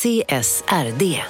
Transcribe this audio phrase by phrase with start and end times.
[0.00, 1.22] CSRD.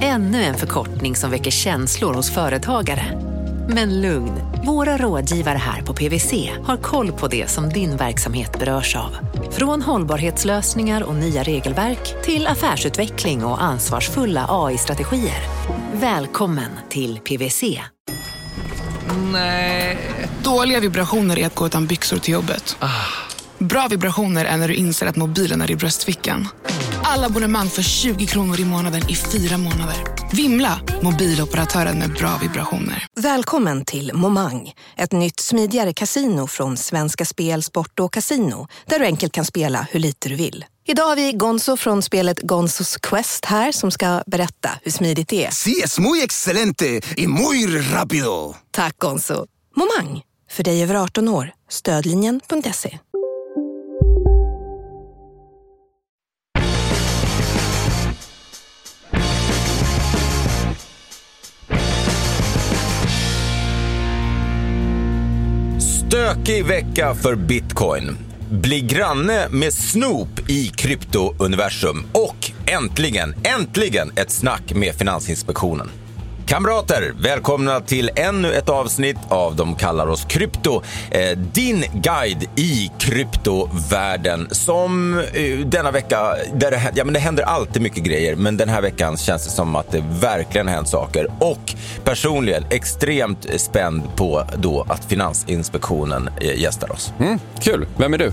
[0.00, 3.20] Ännu en förkortning som väcker känslor hos företagare.
[3.68, 4.32] Men lugn,
[4.66, 9.16] våra rådgivare här på PWC har koll på det som din verksamhet berörs av.
[9.50, 15.42] Från hållbarhetslösningar och nya regelverk till affärsutveckling och ansvarsfulla AI-strategier.
[15.92, 17.80] Välkommen till PWC.
[19.32, 19.98] Nej.
[20.42, 22.76] Dåliga vibrationer är att gå utan byxor till jobbet.
[23.58, 26.48] Bra vibrationer är när du inser att mobilen är i bröstfickan.
[27.14, 29.96] Alla abonnemang för 20 kronor i månaden i fyra månader.
[30.32, 30.80] Vimla!
[31.02, 33.06] Mobiloperatören med bra vibrationer.
[33.20, 39.04] Välkommen till Momang, ett nytt smidigare casino från Svenska Spel, Sport och Casino där du
[39.04, 40.64] enkelt kan spela hur lite du vill.
[40.86, 45.44] Idag har vi Gonzo från spelet Gonzos Quest här som ska berätta hur smidigt det
[45.44, 45.50] är.
[45.50, 48.54] Sí, es muy excelente y muy rápido.
[48.70, 49.46] Tack Gonzo!
[49.76, 51.50] Momang, för dig över 18 år.
[51.70, 52.98] Stödlinjen.se.
[66.12, 68.16] Stökig vecka för bitcoin.
[68.50, 72.04] Bli granne med Snoop i kryptouniversum.
[72.12, 75.90] Och äntligen, äntligen ett snack med Finansinspektionen.
[76.52, 80.82] Kamrater, välkomna till ännu ett avsnitt av De kallar oss krypto.
[81.10, 87.42] Eh, din guide i kryptovärlden som eh, denna vecka, där det, ja, men det händer
[87.42, 91.26] alltid mycket grejer, men den här veckan känns det som att det verkligen hänt saker.
[91.38, 97.12] Och personligen extremt spänd på då att Finansinspektionen eh, gästar oss.
[97.20, 97.86] Mm, kul.
[97.96, 98.32] Vem är du?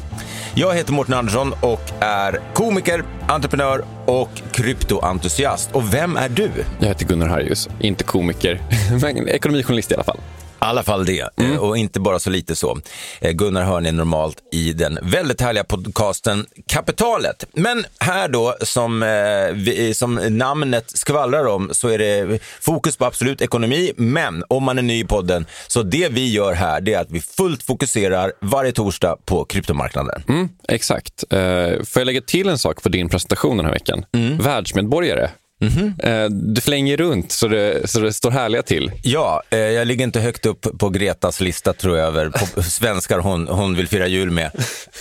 [0.56, 5.72] Jag heter Mårten Andersson och är komiker, entreprenör och kryptoentusiast.
[5.72, 6.52] Och vem är du?
[6.80, 7.70] Jag heter Gunnar Harjus.
[7.80, 8.62] Inte komiker,
[9.02, 10.20] men ekonomijournalist i alla fall.
[10.62, 11.60] I alla fall det, mm.
[11.60, 12.80] och inte bara så lite så.
[13.22, 17.46] Eh, Gunnar hör ni normalt i den väldigt härliga podcasten Kapitalet.
[17.54, 23.42] Men här då, som, eh, som namnet skvallrar om, så är det fokus på absolut
[23.42, 23.94] ekonomi.
[23.98, 27.12] Men om man är ny i podden, så det vi gör här, det är att
[27.12, 30.24] vi fullt fokuserar varje torsdag på kryptomarknaden.
[30.28, 31.24] Mm, exakt.
[31.34, 34.06] Uh, får jag lägga till en sak på din presentation den här veckan?
[34.14, 34.38] Mm.
[34.38, 35.30] Världsmedborgare.
[35.62, 36.30] Mm -hmm.
[36.30, 38.92] Du flänger runt så det, så det står härliga till.
[39.03, 43.20] Ja, eh, jag ligger inte högt upp på Gretas lista tror jag över på svenskar
[43.20, 44.46] hon, hon vill fira jul med.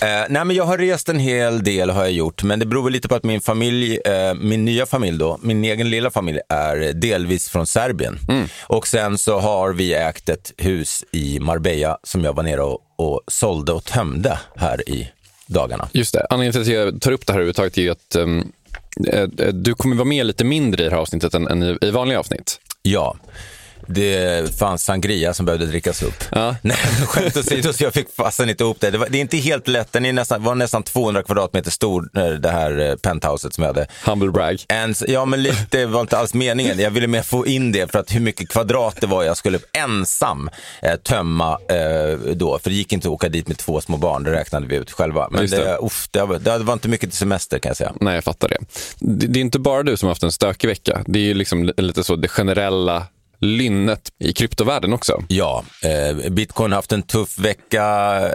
[0.02, 2.90] Eh, nej, men jag har rest en hel del har jag gjort, men det beror
[2.90, 3.98] lite på att min familj,
[4.40, 8.18] min nya familj då, min egen lilla familj är delvis från Serbien.
[8.28, 8.48] Mm.
[8.62, 12.80] Och sen så har vi ägt ett hus i Marbella som jag var nere och,
[12.96, 15.08] och sålde och tömde här i
[15.48, 15.88] dagarna.
[15.92, 16.26] Just det.
[16.30, 18.52] Anledningen till att jag tar upp det här överhuvudtaget är att um,
[19.06, 21.90] Eh, eh, du kommer vara med lite mindre i det här avsnittet än, än i
[21.90, 22.60] vanliga avsnitt.
[22.82, 23.16] Ja.
[23.86, 26.24] Det fanns sangria som behövde drickas upp.
[26.32, 26.56] Ja.
[26.62, 28.90] Nej, skämt åsido, så jag fick fasen inte ihop det.
[28.90, 29.92] Det, var, det är inte helt lätt.
[29.92, 33.86] Den är nästan, var nästan 200 kvadratmeter stor, det här penthouset som jag hade.
[34.04, 34.64] Humble brag.
[34.68, 36.78] En, ja, men lite var inte alls meningen.
[36.78, 39.58] Jag ville mer få in det för att hur mycket kvadrat det var jag skulle
[39.72, 40.50] ensam
[40.82, 42.58] eh, tömma eh, då.
[42.58, 44.90] För det gick inte att åka dit med två små barn, det räknade vi ut
[44.90, 45.28] själva.
[45.30, 45.56] Men det.
[45.56, 47.92] Det, uff, det, var, det var inte mycket till semester kan jag säga.
[48.00, 48.58] Nej, jag fattar det.
[48.98, 51.02] Det, det är inte bara du som har haft en stökig vecka.
[51.06, 53.06] Det är ju liksom lite så det generella
[53.40, 55.22] lynnet i kryptovärlden också.
[55.28, 57.84] Ja, eh, bitcoin har haft en tuff vecka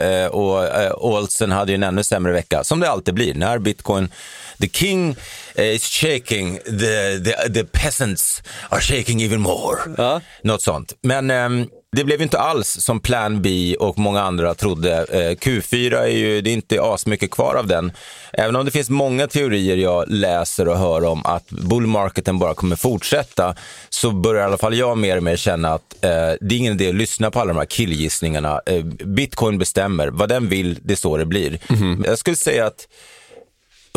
[0.02, 3.60] eh, och eh, Olsen hade ju en ännu sämre vecka, som det alltid blir när
[3.60, 4.10] bitcoin
[4.60, 5.16] The king
[5.56, 9.78] is shaking, the, the, the peasants are shaking even more.
[9.98, 10.22] Ja.
[10.42, 10.94] Något sånt.
[11.02, 15.06] Men ehm, det blev inte alls som Plan B och många andra trodde.
[15.10, 17.92] Eh, Q4 är ju, det är inte asmycket kvar av den.
[18.34, 22.76] Även om det finns många teorier jag läser och hör om att bullmarketen bara kommer
[22.76, 23.56] fortsätta,
[23.90, 26.10] så börjar i alla fall jag mer och mer känna att eh,
[26.42, 28.62] det är ingen idé att lyssna på alla de här killgissningarna.
[28.66, 31.48] Eh, Bitcoin bestämmer, vad den vill, det är så det blir.
[31.48, 32.08] Mm -hmm.
[32.08, 32.88] Jag skulle säga att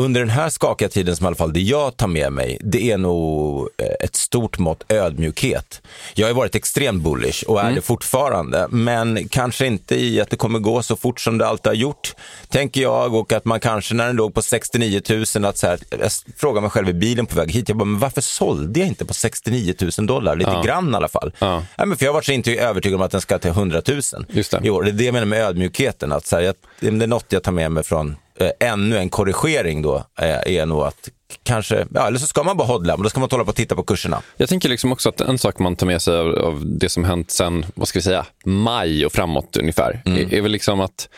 [0.01, 2.91] under den här skakiga tiden som i alla fall det jag tar med mig, det
[2.91, 5.83] är nog eh, ett stort mått ödmjukhet.
[6.15, 7.75] Jag har varit extremt bullish och är mm.
[7.75, 11.67] det fortfarande, men kanske inte i att det kommer gå så fort som det alltid
[11.67, 12.15] har gjort,
[12.49, 13.15] tänker jag.
[13.15, 15.01] Och att man kanske när den låg på 69
[15.37, 17.85] 000, att så här, jag frågar mig själv i bilen på väg hit, jag bara,
[17.85, 20.37] men varför sålde jag inte på 69 000 dollar?
[20.37, 20.63] Lite ja.
[20.63, 21.33] grann i alla fall.
[21.39, 21.63] Ja.
[21.77, 23.83] Ja, men för jag har varit så inte övertygad om att den ska till 100
[23.89, 24.61] 000 Just det.
[24.63, 24.83] i år.
[24.83, 27.43] Det är det jag menar med ödmjukheten, att så här, jag, det är något jag
[27.43, 31.09] tar med mig från eh, ännu en korrigering då eh, är nog att
[31.43, 33.57] kanske, ja, eller så ska man bara hodla, men då ska man hålla på och
[33.57, 34.23] titta på kurserna.
[34.37, 37.05] Jag tänker liksom också att en sak man tar med sig av, av det som
[37.05, 40.19] hänt sen, vad ska vi säga, maj och framåt ungefär, mm.
[40.19, 41.09] är, är väl liksom att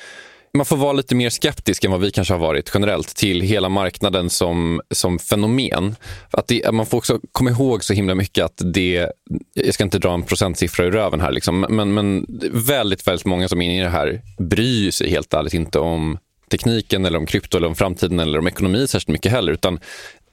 [0.54, 3.68] man får vara lite mer skeptisk än vad vi kanske har varit generellt till hela
[3.68, 5.96] marknaden som, som fenomen.
[6.30, 9.10] Att det, man får också komma ihåg så himla mycket att det,
[9.54, 13.48] jag ska inte dra en procentsiffra ur röven här, liksom, men, men väldigt, väldigt många
[13.48, 16.18] som är inne i det här bryr sig helt ärligt inte om
[16.50, 19.52] tekniken eller om krypto eller om framtiden eller om ekonomi särskilt mycket heller.
[19.52, 19.78] Utan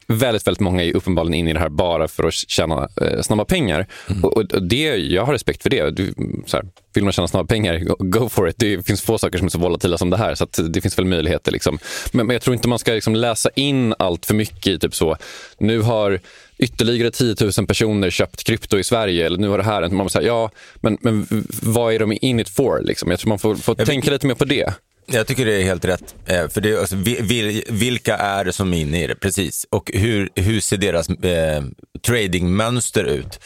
[0.08, 3.46] väldigt, väldigt många är uppenbarligen inne i det här bara för att tjäna eh, snabba
[3.46, 3.88] pengar.
[4.10, 4.24] Mm.
[4.24, 5.90] Och, och, det, jag har respekt för det.
[5.90, 6.14] Du,
[6.46, 8.56] så här, vill man tjäna snabba pengar, go, for it.
[8.58, 11.06] Det finns få saker som är så volatila som det här, så det finns väl
[11.06, 11.52] möjligheter.
[11.52, 11.80] Liksom.
[12.12, 14.96] Men, men, jag tror inte man ska liksom läsa in allt för mycket i typ
[14.96, 15.18] så,
[15.58, 16.20] nu har
[16.58, 20.28] ytterligare 10 000 personer köpt krypto i Sverige eller nu har det här Man säger,
[20.28, 21.28] ja, men, men
[21.62, 22.82] vad är de in it for?
[22.84, 23.12] Liksom?
[23.12, 24.74] Jag tror man får, får tänka lite mer på det.
[25.08, 26.16] Jag tycker det är helt rätt.
[26.26, 29.16] Eh, för det alltså, vil, vilka är det som är inne i det?
[29.16, 29.66] Precis.
[29.70, 31.64] Och hur, hur ser deras eh,
[32.02, 33.40] tradingmönster ut?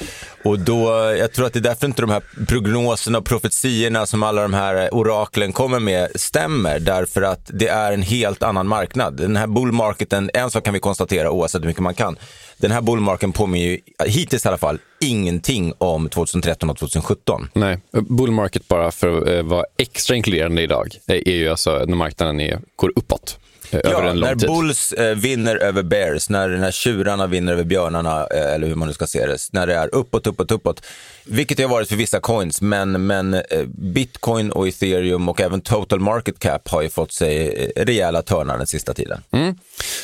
[0.43, 4.23] Och då, jag tror att det är därför inte de här prognoserna och profetiorna som
[4.23, 6.79] alla de här eh, oraklen kommer med stämmer.
[6.79, 9.17] Därför att det är en helt annan marknad.
[9.17, 12.17] Den här bull marketen, en sak kan vi konstatera oavsett hur mycket man kan.
[12.61, 17.49] Den här bullmarken påminner ju, hittills i alla fall, ingenting om 2013 och 2017.
[17.53, 21.95] Nej, bullmarket bara för att eh, vara extra inkluderande idag eh, är ju alltså när
[21.95, 23.39] marknaden är, går uppåt.
[23.71, 24.49] Eh, ja, när tid.
[24.49, 28.87] Bulls eh, vinner över Bears, när, när tjurarna vinner över björnarna, eh, eller hur man
[28.87, 30.85] nu ska se det, när det är uppåt, uppåt, uppåt.
[31.23, 35.61] Vilket det har varit för vissa coins, men, men eh, bitcoin och ethereum och även
[35.61, 39.21] total market cap har ju fått sig eh, rejäla törnar den sista tiden.
[39.31, 39.55] Mm.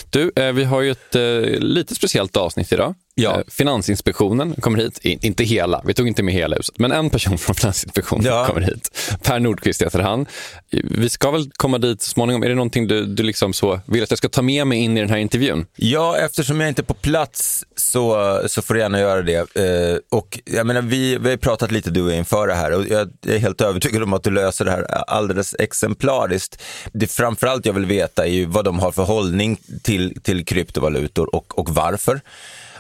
[0.09, 1.15] Du, eh, vi har ju ett
[1.59, 2.95] lite speciellt avsnitt idag.
[3.15, 3.43] Ja.
[3.47, 7.55] Finansinspektionen kommer hit, inte hela, vi tog inte med hela huset, men en person från
[7.55, 8.45] Finansinspektionen ja.
[8.47, 9.17] kommer hit.
[9.23, 10.25] Per Nordqvist heter han.
[10.83, 12.43] Vi ska väl komma dit så småningom.
[12.43, 14.97] Är det någonting du, du liksom så vill att jag ska ta med mig in
[14.97, 15.65] i den här intervjun?
[15.75, 19.47] Ja, eftersom jag inte är på plats så, så får du gärna göra det.
[20.11, 23.09] och jag menar, vi vi, har pratat lite du och inför det här och jag
[23.27, 26.61] är helt övertygad om att du löser det här alldeles exemplariskt.
[26.93, 31.35] Det framförallt jag vill veta är ju vad de har för hållning till, till kryptovalutor
[31.35, 32.21] och, och varför.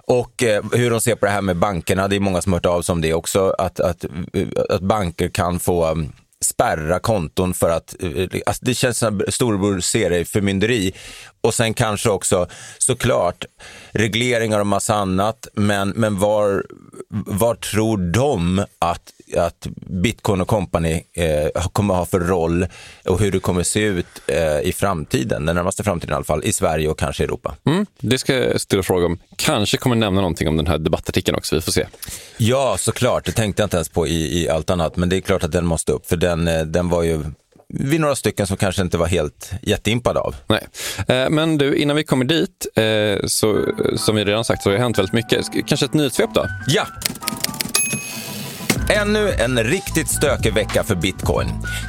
[0.07, 2.07] Och eh, hur de ser på det här med bankerna.
[2.07, 4.05] Det är många som har hört av sig om det också, att, att,
[4.69, 6.11] att banker kan få um,
[6.45, 10.93] spärra konton för att, eh, alltså det känns som storebror ser dig förmynderi.
[11.41, 12.47] Och sen kanske också
[12.77, 13.45] såklart
[13.91, 16.65] regleringar och massa annat, men, men var,
[17.09, 22.67] var tror de att, att Bitcoin och company eh, kommer ha för roll
[23.05, 26.43] och hur det kommer se ut eh, i framtiden, den närmaste framtiden i alla fall,
[26.43, 27.55] i Sverige och kanske Europa?
[27.65, 29.17] Mm, det ska jag ställa fråga om.
[29.35, 31.85] Kanske kommer nämna någonting om den här debattartikeln också, vi får se.
[32.37, 33.25] Ja, såklart.
[33.25, 35.51] Det tänkte jag inte ens på i, i allt annat, men det är klart att
[35.51, 37.23] den måste upp, för den, eh, den var ju
[37.69, 40.35] vi några stycken som kanske inte var helt jätteimpade av.
[40.47, 40.67] Nej.
[41.07, 43.65] Eh, men du, innan vi kommer dit, eh, så,
[43.97, 45.45] som vi redan sagt så har det hänt väldigt mycket.
[45.67, 46.47] Kanske ett nyhetssvep då?
[46.67, 46.87] Ja!
[48.89, 51.47] Ännu en riktigt stökig vecka för bitcoin.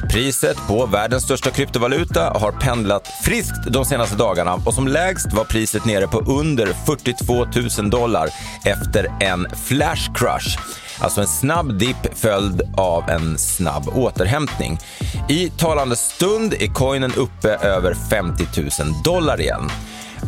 [0.09, 5.43] Priset på världens största kryptovaluta har pendlat friskt de senaste dagarna och som lägst var
[5.43, 7.33] priset nere på under 42
[7.81, 8.29] 000 dollar
[8.65, 10.59] efter en flash crush.
[10.99, 14.79] Alltså en snabb dipp följd av en snabb återhämtning.
[15.29, 18.69] I talande stund är coinen uppe över 50 000
[19.03, 19.69] dollar igen.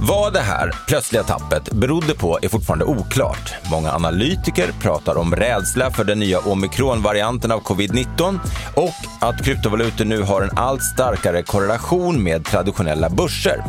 [0.01, 3.53] Vad det här plötsliga tappet berodde på är fortfarande oklart.
[3.71, 8.39] Många analytiker pratar om rädsla för den nya omikronvarianten av covid-19
[8.75, 13.63] och att kryptovalutor nu har en allt starkare korrelation med traditionella börser.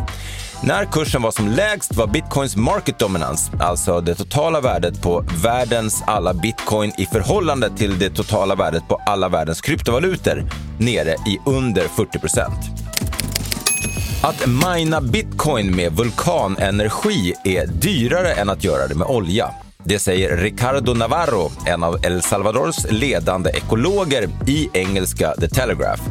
[0.63, 6.03] När kursen var som lägst var bitcoins market dominance, alltså det totala värdet på världens
[6.07, 10.45] alla bitcoin i förhållande till det totala värdet på alla världens kryptovalutor,
[10.79, 12.80] nere i under 40 procent.
[14.23, 19.51] Att mina bitcoin med vulkanenergi är dyrare än att göra det med olja.
[19.85, 26.03] Det säger Ricardo Navarro, en av El Salvadors ledande ekologer i engelska The Telegraph.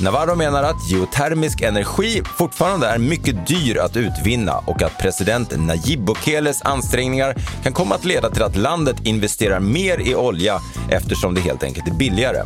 [0.00, 6.04] Navarro menar att geotermisk energi fortfarande är mycket dyr att utvinna och att president Nayib
[6.04, 10.60] Bukeles ansträngningar kan komma att leda till att landet investerar mer i olja
[10.90, 12.42] eftersom det helt enkelt är billigare.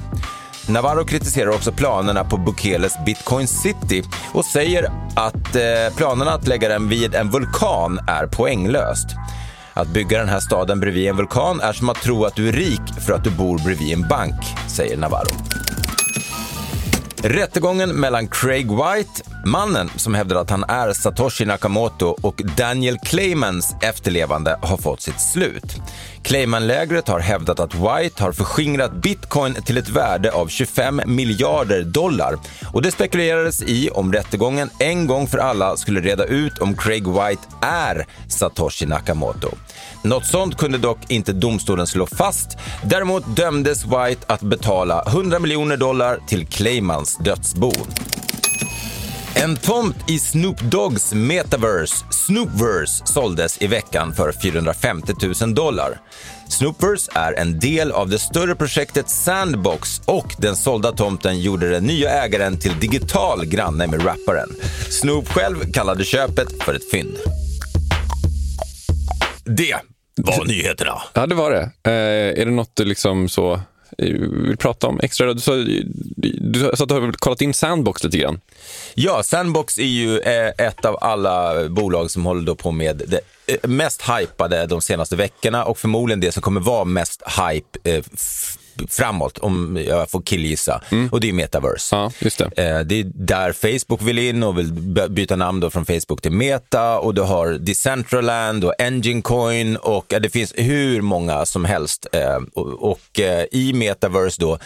[0.68, 4.02] Navarro kritiserar också planerna på Bukeles Bitcoin City
[4.32, 4.84] och säger
[5.16, 9.06] att eh, planerna att lägga den vid en vulkan är poänglöst.
[9.74, 12.52] Att bygga den här staden bredvid en vulkan är som att tro att du är
[12.52, 14.34] rik för att du bor bredvid en bank,
[14.68, 15.36] säger Navarro.
[17.22, 23.74] Rättegången mellan Craig White, mannen som hävdar att han är Satoshi Nakamoto och Daniel Claymans
[23.82, 25.76] efterlevande har fått sitt slut.
[26.22, 32.38] Clayman-lägret har hävdat att White har förskingrat bitcoin till ett värde av 25 miljarder dollar
[32.72, 37.08] och det spekulerades i om rättegången en gång för alla skulle reda ut om Craig
[37.08, 39.48] White är Satoshi Nakamoto.
[40.02, 42.58] Något sånt kunde dock inte domstolen slå fast.
[42.84, 47.72] Däremot dömdes White att betala 100 miljoner dollar till Claymans dödsbo.
[49.36, 55.12] En tomt i Snoop Doggs metaverse, Snoopverse, såldes i veckan för 450
[55.42, 56.00] 000 dollar.
[56.48, 61.84] Snoopverse är en del av det större projektet Sandbox och den sålda tomten gjorde den
[61.84, 64.48] nya ägaren till digital granne med rapparen.
[64.88, 67.16] Snoop själv kallade köpet för ett fynd.
[69.44, 69.74] Det
[70.16, 71.02] var nyheterna.
[71.14, 71.70] Ja, det var det.
[71.90, 73.60] Eh, är det något liksom så
[73.98, 75.34] Eh, vill prata om extra?
[75.34, 78.40] Du sa, du sa att du har kollat in Sandbox lite grann.
[78.94, 83.20] Ja, Sandbox är ju eh, ett av alla bolag som håller då på med det
[83.46, 88.02] eh, mest hypade de senaste veckorna och förmodligen det som kommer vara mest hype
[88.88, 90.80] framåt, om jag får killgissa.
[91.10, 91.96] Och det är metaverse.
[91.96, 92.44] Ja, just det.
[92.44, 94.72] Eh, Det är där Facebook vill in och vill
[95.10, 100.06] byta namn då från Facebook till Meta och du har Decentraland och Engine Coin och
[100.08, 102.06] ja, det finns hur många som helst.
[102.12, 104.58] Eh, Och, eh, i Metaverse då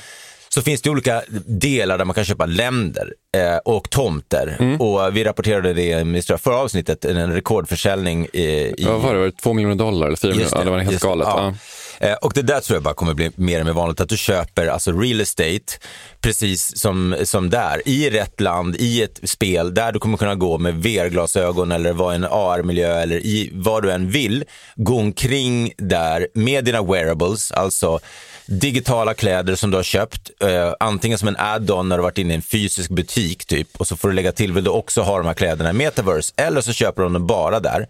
[0.48, 4.76] så finns det olika delar där man kan köpa länder eh, och tomter.
[4.78, 9.18] Och vi rapporterade det i förra avsnittet, en rekordförsäljning i, i Vad var det?
[9.18, 10.52] Var det två miljoner dollar eller fyra miljoner?
[10.58, 11.26] Ja, det var helt galet.
[11.30, 11.42] ja.
[11.44, 11.54] Ja.
[12.00, 14.16] Eh, Och det där tror jag bara kommer bli mer och mer vanligt, att du
[14.16, 15.72] köper alltså real estate
[16.20, 20.58] precis som, som där, i rätt land, i ett spel där du kommer kunna gå
[20.58, 24.44] med VR-glasögon eller vara i en AR-miljö eller i vad du än vill,
[24.76, 28.00] gå omkring där med dina wearables, alltså
[28.46, 32.32] digitala kläder som du har köpt, eh, antingen som en add-on när du varit inne
[32.32, 35.18] i en fysisk butik typ och så får du lägga till, vill du också ha
[35.18, 37.88] de här kläderna i metaverse eller så köper du dem bara där.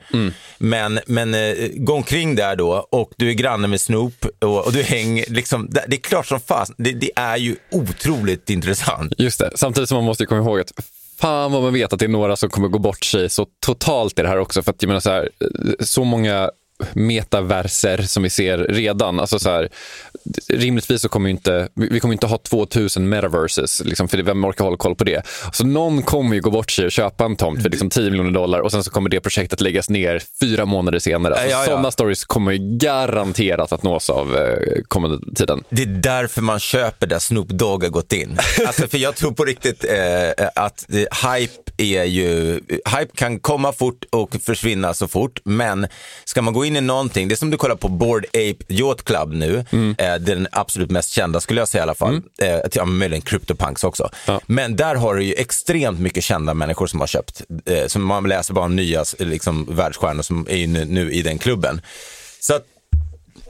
[0.59, 4.73] Men, men eh, gå omkring där då och du är granne med Snoop och, och
[4.73, 9.13] du hänger liksom, det, det är klart som fast, det, det är ju otroligt intressant.
[9.19, 9.51] Just det.
[9.55, 10.73] Samtidigt som man måste komma ihåg att
[11.21, 14.19] fan vad man vet att det är några som kommer gå bort sig så totalt
[14.19, 14.63] i det här också.
[14.63, 15.29] För att jag menar så här,
[15.81, 16.51] så många
[16.93, 19.21] metaverser som vi ser redan.
[19.21, 19.69] Alltså så här,
[20.49, 24.77] rimligtvis så kommer inte, vi kommer inte ha 2000 metaverses, liksom, för vem orkar hålla
[24.77, 25.23] koll på det?
[25.53, 28.31] Så någon kommer ju gå bort sig och köpa en tomt för liksom 10 miljoner
[28.31, 31.35] dollar och sen så kommer det projektet läggas ner fyra månader senare.
[31.35, 31.65] Alltså, Ja, ja.
[31.65, 34.57] Sådana stories kommer ju garanterat att nås av eh,
[34.89, 35.65] kommande tiden.
[35.71, 38.39] Det är därför man köper där Snoop Dogg har gått in.
[38.67, 40.87] Alltså för jag tror på riktigt eh, att
[41.25, 45.87] hype är ju, hype kan komma fort och försvinna så fort, men
[46.25, 49.05] ska man gå in i någonting, det är som du kollar på Board Ape Yacht
[49.05, 49.65] Club nu,
[49.99, 53.23] eh, den absolut mest kända skulle jag säga i alla fall, eh, till- ja, möjligen
[53.23, 54.11] CryptoPunks också.
[54.27, 54.41] Ja.
[54.47, 58.29] Men där har du ju extremt mycket kända människor som har köpt, eh, som man
[58.29, 61.81] läser bara om nya liksom, världsstjärnor som är nu, nu i den klubben.
[62.41, 62.65] Så att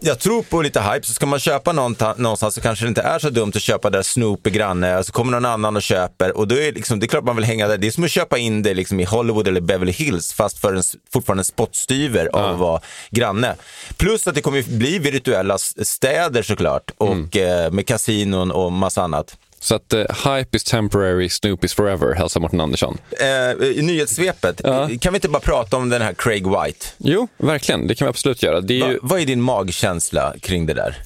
[0.01, 3.19] jag tror på lite hype, så ska man köpa någonstans så kanske det inte är
[3.19, 6.49] så dumt att köpa där Snoop är granne, så kommer någon annan och köper och
[6.49, 7.79] då är det, liksom, det är klart man vill hänga där.
[7.79, 10.75] Det är som att köpa in det liksom i Hollywood eller Beverly Hills fast för
[10.75, 13.55] en, fortfarande en spottstyver av att vara granne.
[13.97, 19.37] Plus att det kommer bli virtuella städer såklart och eh, med kasinon och massa annat.
[19.61, 22.99] Så att eh, hype is temporary, Snoop is forever, hälsar Morten Andersson.
[23.21, 24.89] Eh, I nyhetssvepet, Ja.
[25.01, 26.87] kan vi inte bara prata om den här Craig White?
[26.99, 27.87] Jo, verkligen.
[27.87, 28.57] Det kan vi absolut göra.
[28.59, 30.97] Är Va, ju, vad är din magkänsla kring det där?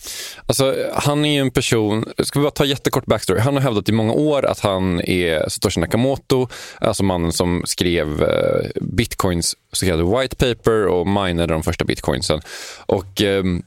[0.46, 3.40] alltså, han är ju en person, ska vi bara ta jättekort backstory.
[3.40, 6.48] Han har hävdat i många år att han är Satoshi Nakamoto,
[6.80, 12.40] alltså mannen som skrev eh, bitcoins så kallade white paper och minade de första bitcoinsen.
[12.86, 13.62] Och ehm,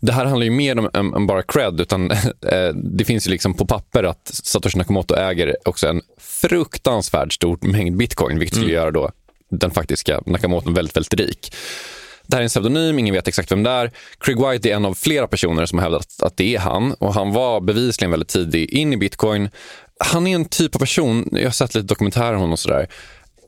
[0.00, 2.10] det här handlar ju mer om än, än bara cred, utan
[2.50, 7.58] eh, det finns ju liksom på papper att Satoshi Nakamoto äger också en fruktansvärt stor
[7.60, 9.10] mängd bitcoin, vilket skulle göra då
[9.50, 11.54] den faktiska Nakamoto väldigt, väldigt rik.
[12.26, 13.90] Det här är en pseudonym, ingen vet exakt vem det är.
[14.18, 17.14] Craig White är en av flera personer som har hävdat att det är han och
[17.14, 19.48] han var bevisligen väldigt tidig in i bitcoin.
[20.04, 22.88] Han är en typ av person, jag har sett lite dokumentärer om honom och sådär,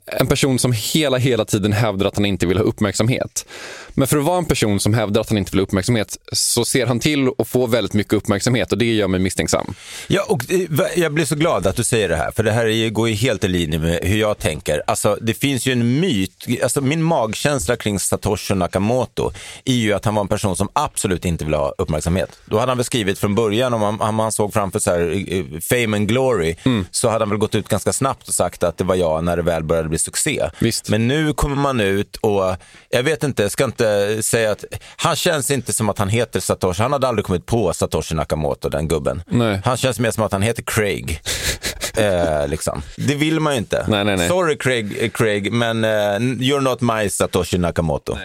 [0.06, 3.46] en person som hela, hela tiden hävdar att han inte vill ha uppmärksamhet.
[3.94, 6.64] Men för att vara en person som hävdar att han inte vill ha uppmärksamhet så
[6.64, 9.74] ser han till att få väldigt mycket uppmärksamhet och det gör mig misstänksam.
[10.08, 10.60] Ja, och eh,
[10.96, 13.14] jag blir så glad att du säger det här, för det här ju- går ju
[13.14, 14.82] helt i linje med hur jag tänker.
[14.86, 19.32] Alltså, det finns ju en myt, alltså min magkänsla kring Satoshi Nakamoto
[19.64, 22.30] är ju att han var en person som absolut inte vill ha uppmärksamhet.
[22.44, 25.24] Då hade han väl skrivit från början, om han, om han såg framför så här,
[25.28, 26.54] eh, fame and glory,
[26.90, 29.36] så hade han väl gått ut ganska snabbt och sagt att det var jag när
[29.36, 30.50] det väl började bli succé.
[30.58, 30.88] Visst.
[30.88, 32.56] Men nu kommer man ut och,
[32.90, 34.64] jag vet inte, jag ska inte säga att,
[34.96, 38.68] han känns inte som att han heter Satoshi, han hade aldrig kommit på Satoshi Nakamoto,
[38.68, 39.22] den gubben.
[39.26, 39.60] Nej.
[39.64, 41.20] Han känns mer som att han heter Craig.
[41.96, 42.82] eh, liksom.
[42.96, 43.84] Det vill man ju inte.
[43.88, 44.28] Nej, nej, nej.
[44.28, 48.18] Sorry Craig, Craig men eh, you're not my Satoshi Nakamoto.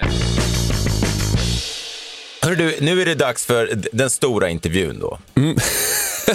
[2.41, 5.19] Hörru du, nu är det dags för den stora intervjun då.
[5.35, 5.57] Mm.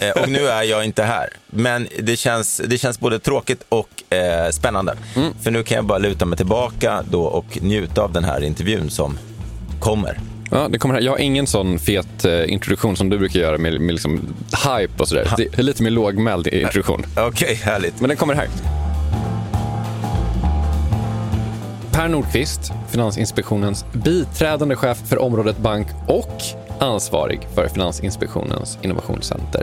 [0.00, 1.28] Eh, och nu är jag inte här.
[1.46, 4.96] Men det känns, det känns både tråkigt och eh, spännande.
[5.16, 5.32] Mm.
[5.42, 8.90] För nu kan jag bara luta mig tillbaka då och njuta av den här intervjun
[8.90, 9.18] som
[9.80, 10.18] kommer.
[10.50, 11.02] Ja, det kommer här.
[11.02, 14.92] Jag har ingen sån fet eh, introduktion som du brukar göra med, med liksom hype
[15.02, 15.34] och sådär.
[15.36, 17.06] Det är lite mer lågmäld introduktion.
[17.16, 18.00] Okej, härligt.
[18.00, 18.48] Men den kommer här.
[21.92, 26.42] Per Nordqvist, Finansinspektionens biträdande chef för området bank och
[26.78, 29.62] ansvarig för Finansinspektionens innovationscenter.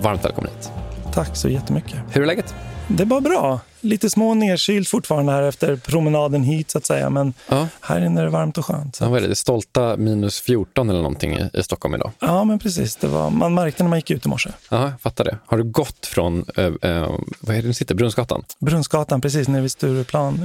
[0.00, 0.70] Varmt välkommen hit.
[1.12, 1.98] Tack så jättemycket.
[2.12, 2.54] Hur är läget?
[2.96, 3.60] Det var bra.
[3.82, 7.10] Lite små nedkylt fortfarande här efter promenaden hit så att säga.
[7.10, 7.68] Men Ja.
[7.80, 8.98] här inne är det varmt och skönt.
[9.00, 9.34] Ja, vad är det?
[9.34, 12.10] stolta minus 14 eller någonting i, i Stockholm idag.
[12.20, 12.96] Ja, men precis.
[12.96, 14.50] Det var, man märkte när man gick ut i morse.
[14.70, 15.38] Ja, jag fattar det.
[15.46, 18.44] Har du gått från, eh, eh, vad är det sitter, Brunnsgatan?
[18.58, 20.44] Brunnsgatan, precis nere vid Stureplan.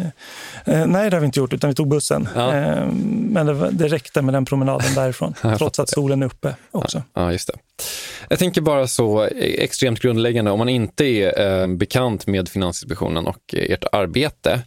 [0.66, 2.28] Eh, nej, det har vi inte gjort, utan vi tog bussen.
[2.36, 2.54] Ja.
[2.56, 7.04] Eh, men det, det räckte med den promenaden därifrån, trots att solen är uppe också.
[7.14, 7.54] Ja, just det.
[8.30, 13.28] Jag tänker bara så extremt grundläggande, om man inte är eh, bekant med med Finansinspektionen
[13.28, 14.62] och ert arbete,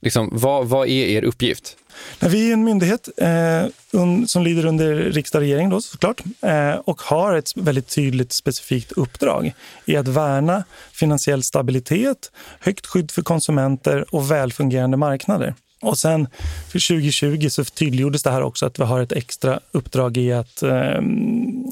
[0.00, 1.76] liksom, vad, vad är er uppgift?
[2.20, 6.74] Vi är en myndighet eh, un, som lyder under riksdag och regering då, såklart, eh,
[6.74, 9.52] och har ett väldigt tydligt specifikt uppdrag
[9.84, 15.54] i att värna finansiell stabilitet, högt skydd för konsumenter och välfungerande marknader.
[15.82, 16.28] Och sen
[16.72, 20.62] för 2020 så tydliggjordes det här också att vi har ett extra uppdrag i att
[20.62, 20.70] eh,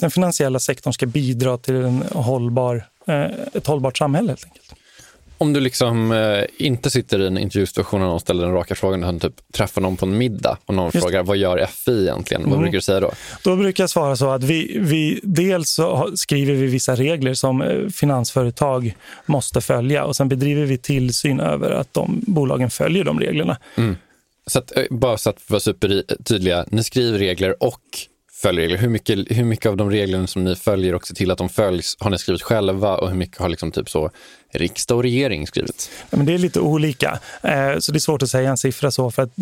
[0.00, 4.69] den finansiella sektorn ska bidra till en hållbar, eh, ett hållbart samhälle helt enkelt.
[5.42, 9.00] Om du liksom eh, inte sitter i en intervjusituation och någon ställer den raka frågan,
[9.00, 12.42] utan typ träffar någon på en middag och någon Just- frågar vad gör FI egentligen?
[12.42, 12.60] Vad Mm.
[12.60, 13.10] brukar du säga då?
[13.44, 15.80] Då brukar jag svara så att vi, vi dels
[16.14, 21.70] skriver vi vissa regler som eh, finansföretag måste följa och sen bedriver vi tillsyn över
[21.70, 23.56] att de bolagen följer de reglerna.
[24.46, 27.80] Så att, eh, bara så att vara supertydliga, ni skriver regler och
[28.42, 28.78] följer regler.
[28.78, 31.48] Hur mycket, hur mycket av de reglerna som ni följer och ser till att de
[31.48, 34.10] följs har ni skrivit själva och hur mycket har liksom typ så
[34.52, 35.90] riksdag och regering skrivit?
[36.10, 38.90] Ja, Men det är lite olika, eh, så det är svårt att säga en siffra
[38.90, 39.32] så för att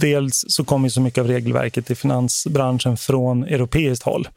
[0.00, 4.28] dels så kommer så mycket av regelverket i finansbranschen från europeiskt håll.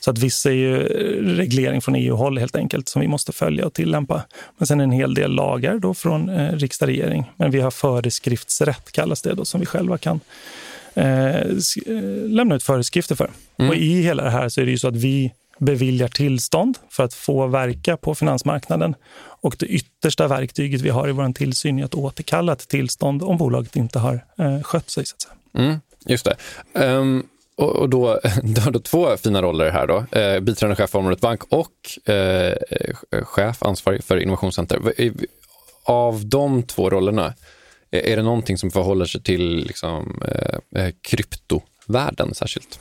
[0.00, 3.66] Så att vissa är ju eh, reglering från EU-håll helt enkelt som vi måste följa
[3.66, 4.22] och tillämpa.
[4.58, 7.32] Men sen en hel del lagar då från eh, riksdag och regering.
[7.36, 10.20] Men vi har föreskriftsrätt kallas det då som vi själva kan
[12.28, 13.30] lämna ut föreskrifter för.
[13.56, 17.04] Och i hela det här så är det ju så att vi beviljar tillstånd för
[17.04, 18.94] att få verka på finansmarknaden.
[19.40, 23.36] Och det yttersta verktyget vi har i vår tillsyn är att återkalla ett tillstånd om
[23.36, 25.06] bolaget inte har eh, skött sig.
[25.06, 25.64] Så att säga.
[25.66, 26.36] Mm, just det.
[26.74, 27.26] Ehm,
[27.56, 30.18] och, och då, då har du två fina roller här då.
[30.18, 32.54] Eh, biträdande chef för området bank och eh,
[33.22, 34.80] chef ansvarig för innovationscenter.
[35.84, 37.34] Av de två rollerna,
[37.90, 42.80] är det någonting som förhåller sig till liksom, eh, eh, kryptovärlden särskilt?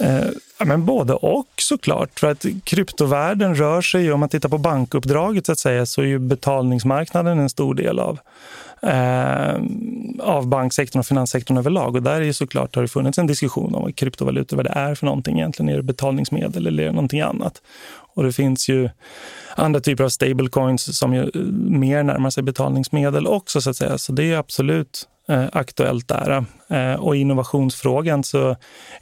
[0.00, 2.20] Eh, ja, men både och såklart.
[2.20, 6.02] För att kryptovärlden rör sig ju, om man tittar på bankuppdraget så att säga, så
[6.02, 8.18] är ju betalningsmarknaden en stor del av,
[8.82, 9.54] eh,
[10.20, 11.94] av banksektorn och finanssektorn överlag.
[11.96, 14.72] Och där är ju såklart har det funnits en diskussion om vad kryptovalutor, vad det
[14.74, 15.68] är för någonting egentligen.
[15.68, 17.62] Är det betalningsmedel eller är det någonting annat?
[18.14, 18.88] Och det finns ju
[19.56, 21.40] andra typer av stablecoins som ju eh,
[21.80, 23.98] mer närmar sig betalningsmedel också så att säga.
[23.98, 26.44] Så det är absolut eh, aktuellt där.
[26.68, 28.50] Eh, och i innovationsfrågan så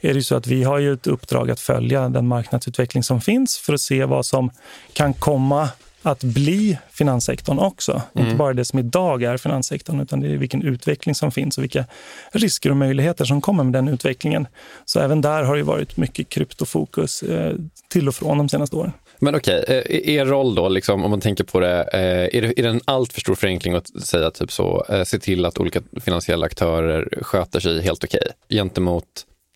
[0.01, 3.21] är det ju så att vi har ju ett uppdrag att följa den marknadsutveckling som
[3.21, 4.51] finns för att se vad som
[4.93, 5.69] kan komma
[6.03, 8.01] att bli finanssektorn också.
[8.15, 11.63] Inte bara det som idag är finanssektorn, utan det är vilken utveckling som finns och
[11.63, 11.85] vilka
[12.31, 14.47] risker och möjligheter som kommer med den utvecklingen.
[14.85, 17.55] Så även där har det varit mycket kryptofokus eh,
[17.89, 18.91] till och från de senaste åren.
[19.23, 22.59] Men okej, eh, er roll då, liksom, om man tänker på det, eh, är det,
[22.59, 25.81] är det en alltför stor förenkling att säga typ så, eh, se till att olika
[26.01, 29.05] finansiella aktörer sköter sig helt okej gentemot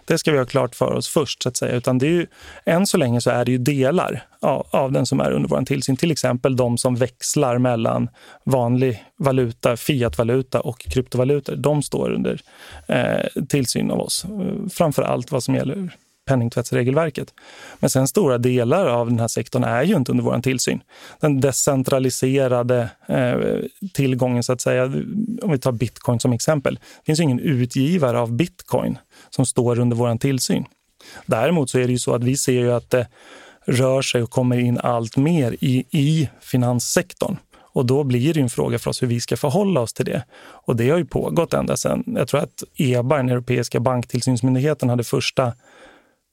[0.04, 1.42] Det ska vi ha klart för oss först.
[1.42, 1.72] så att säga.
[1.72, 2.26] Utan det är ju,
[2.64, 5.62] än så länge så är det ju delar av, av den som är under vår
[5.62, 5.96] tillsyn.
[5.96, 8.08] Till exempel de som växlar mellan
[8.44, 11.56] vanlig valuta, fiatvaluta och kryptovalutor.
[11.56, 12.40] De står under
[12.88, 14.26] eh, tillsyn av oss.
[14.72, 15.90] Framför allt vad som gäller
[16.24, 17.34] penningtvättsregelverket.
[17.80, 20.82] Men sen stora delar av den här sektorn är ju inte under vår tillsyn.
[21.20, 23.36] Den decentraliserade eh,
[23.92, 24.84] tillgången, så att säga,
[25.42, 26.74] om vi tar bitcoin som exempel.
[26.74, 28.98] Det finns ju ingen utgivare av bitcoin
[29.30, 30.64] som står under vår tillsyn.
[31.26, 33.06] Däremot så är det ju så att vi ser ju att det
[33.64, 37.36] rör sig och kommer in allt mer i, i finanssektorn.
[37.74, 40.24] Och då blir det en fråga för oss hur vi ska förhålla oss till det.
[40.42, 45.04] Och det har ju pågått ända sedan, jag tror att EBA, den europeiska banktillsynsmyndigheten, hade
[45.04, 45.52] första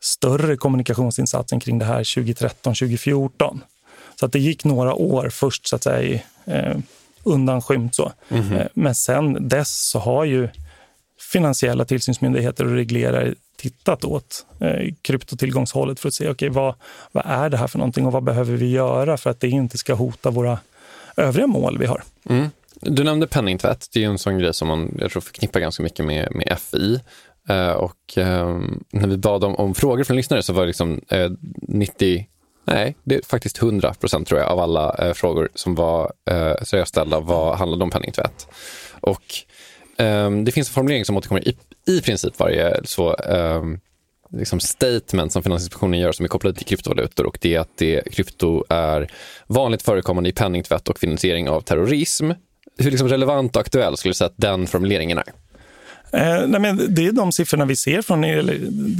[0.01, 3.59] större kommunikationsinsatsen kring det här 2013-2014.
[4.19, 6.77] Så att det gick några år först så att säga i, eh,
[7.23, 7.95] undanskymt.
[7.95, 8.11] Så.
[8.29, 10.49] Eh, men sen dess så har ju
[11.31, 16.75] finansiella tillsynsmyndigheter och reglerare tittat åt eh, kryptotillgångshållet för att se okay, vad,
[17.11, 19.77] vad är det här för någonting och vad behöver vi göra för att det inte
[19.77, 20.59] ska hota våra
[21.17, 22.03] övriga mål vi har.
[22.29, 22.49] Mm.
[22.81, 23.89] Du nämnde penningtvätt.
[23.93, 26.99] Det är en sån grej som man jag tror förknippar ganska mycket med, med FI.
[27.49, 31.01] Eh, och ehm, när vi bad om, om, frågor från lyssnare så var det liksom
[31.09, 31.31] eh,
[31.61, 32.27] 90
[32.65, 36.63] Nej, det är faktiskt 100 procent tror jag av alla eh, frågor som var eh,
[36.63, 38.47] seriöst ställda var, handlade om penningtvätt.
[39.01, 39.23] Och
[39.97, 41.57] eh, det finns en formulering som återkommer i,
[41.87, 43.63] i princip varje så, eh,
[44.31, 48.13] liksom statement som Finansinspektionen gör som är kopplad till kryptovalutor och det är att det,
[48.13, 49.11] krypto är
[49.47, 52.31] vanligt förekommande i penningtvätt och finansiering av terrorism.
[52.77, 55.33] Hur liksom relevant och aktuell skulle du säga att den formuleringen är?
[56.11, 58.27] Eh, nej men det är de siffrorna vi ser från det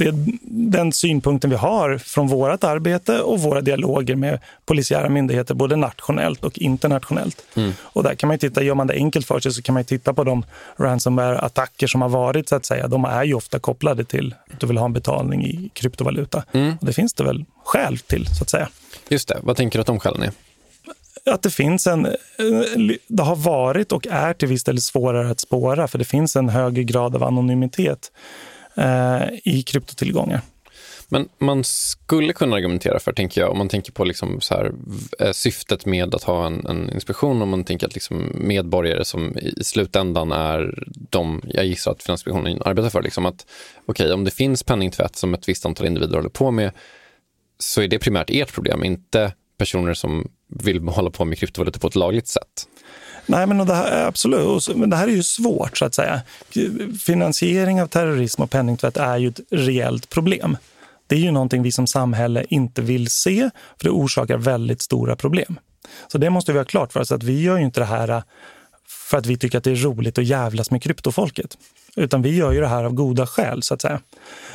[0.06, 5.76] är den synpunkten vi har från vårt arbete och våra dialoger med polisiära myndigheter, både
[5.76, 7.42] nationellt och internationellt.
[7.56, 7.72] Mm.
[7.82, 10.14] Och där kan man titta, gör man det enkelt för sig så kan man titta
[10.14, 10.44] på de
[10.76, 12.88] ransomware-attacker som har varit, så att säga.
[12.88, 16.44] De är ju ofta kopplade till att du vill ha en betalning i kryptovaluta.
[16.52, 16.76] Mm.
[16.80, 18.68] Och det finns det väl skäl till, så att säga.
[19.08, 19.38] Just det.
[19.42, 20.32] Vad tänker du att de skälen är?
[21.26, 22.02] Att det finns en...
[23.08, 26.48] Det har varit och är till viss del svårare att spåra för det finns en
[26.48, 28.12] högre grad av anonymitet
[28.76, 30.40] eh, i kryptotillgångar.
[31.12, 34.72] Men man skulle kunna argumentera för, tänker jag, om man tänker på liksom så här,
[35.18, 39.38] eh, syftet med att ha en, en inspektion, om man tänker att liksom medborgare som
[39.38, 43.46] i slutändan är de, jag gissar att Finansinspektionen arbetar för, liksom att
[43.86, 46.72] okej, okay, om det finns penningtvätt som ett visst antal individer håller på med,
[47.58, 51.86] så är det primärt ert problem, inte personer som vill hålla på med kryptovalutor på
[51.86, 52.66] ett lagligt sätt.
[53.26, 54.76] Nej, men det här, absolut.
[54.76, 56.20] Men det här är ju svårt, så att säga.
[57.04, 60.56] Finansiering av terrorism och penningtvätt är ju ett reellt problem.
[61.06, 65.16] Det är ju någonting vi som samhälle inte vill se, för det orsakar väldigt stora
[65.16, 65.60] problem.
[66.12, 68.08] Så det måste vi ha klart för oss, att vi gör ju inte det här
[68.08, 68.22] äh,
[68.88, 71.58] för att vi tycker att det är roligt att jävlas med kryptofolket.
[71.96, 74.00] Utan vi gör ju det här av goda skäl, så att säga.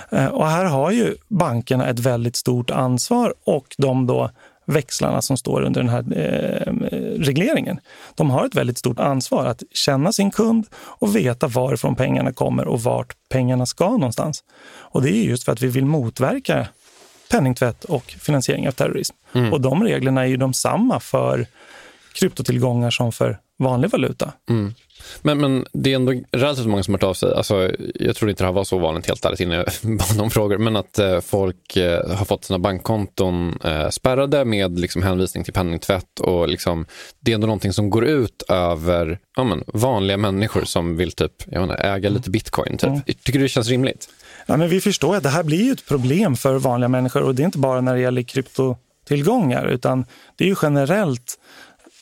[0.10, 4.32] Äh, och här har ju bankerna ett väldigt stort ansvar och de då
[4.66, 6.74] växlarna som står under den här eh,
[7.20, 7.80] regleringen.
[8.16, 12.68] De har ett väldigt stort ansvar att känna sin kund och veta varifrån pengarna kommer
[12.68, 14.44] och vart pengarna ska någonstans.
[14.68, 16.68] Och det är just för att vi vill motverka
[17.32, 19.16] penningtvätt och finansiering av terrorism.
[19.34, 19.54] Mm.
[19.54, 21.46] Och de reglerna är ju de samma för
[22.14, 24.34] kryptotillgångar som för vanlig valuta.
[24.50, 24.74] Mm.
[25.22, 27.34] Men, men det är ändå relativt många som har hört av sig.
[27.34, 30.30] Alltså, jag trodde inte det här var så vanligt helt ärligt innan jag bad om
[30.30, 30.58] frågor.
[30.58, 35.54] Men att eh, folk eh, har fått sina bankkonton eh, spärrade med liksom, hänvisning till
[35.54, 36.20] penningtvätt.
[36.20, 36.86] Och, liksom,
[37.20, 41.34] det är ändå någonting som går ut över ja, men, vanliga människor som vill typ,
[41.46, 42.78] jag menar, äga lite bitcoin.
[42.78, 42.90] Typ.
[42.90, 43.02] Mm.
[43.02, 44.10] Tycker du det känns rimligt?
[44.46, 47.22] Ja, men vi förstår att det här blir ett problem för vanliga människor.
[47.22, 51.40] Och det är inte bara när det gäller kryptotillgångar utan det är ju generellt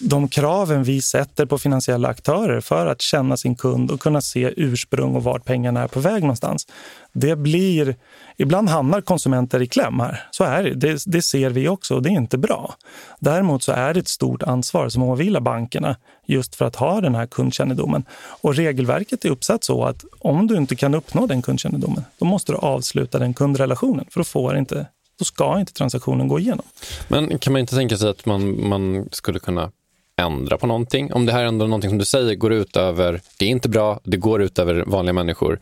[0.04, 4.54] de kraven vi sätter på finansiella aktörer för att känna sin kund och kunna se
[4.58, 6.68] ursprung och vart pengarna är på väg någonstans.
[7.13, 7.96] Det blir,
[8.38, 10.28] ibland hamnar konsumenter i kläm här.
[10.32, 10.74] Så är det.
[10.74, 11.04] det.
[11.06, 12.76] Det ser vi också och det är inte bra.
[13.20, 17.16] Däremot så är det ett stort ansvar som åvilar bankerna just för att ha den
[17.16, 18.04] här kundkännedomen.
[18.42, 22.52] Och regelverket är uppsatt så att om du inte kan uppnå den kundkännedomen, då måste
[22.52, 24.88] du avsluta den kundrelationen för då får inte
[25.20, 26.66] då ska inte transaktionen gå igenom.
[27.08, 29.72] Men kan man inte tänka sig att man, man skulle kunna
[30.21, 31.13] ändra på någonting.
[31.13, 33.99] Om det här ändå någonting som du säger går ut över, det är inte bra,
[34.04, 35.60] det går ut över vanliga människor.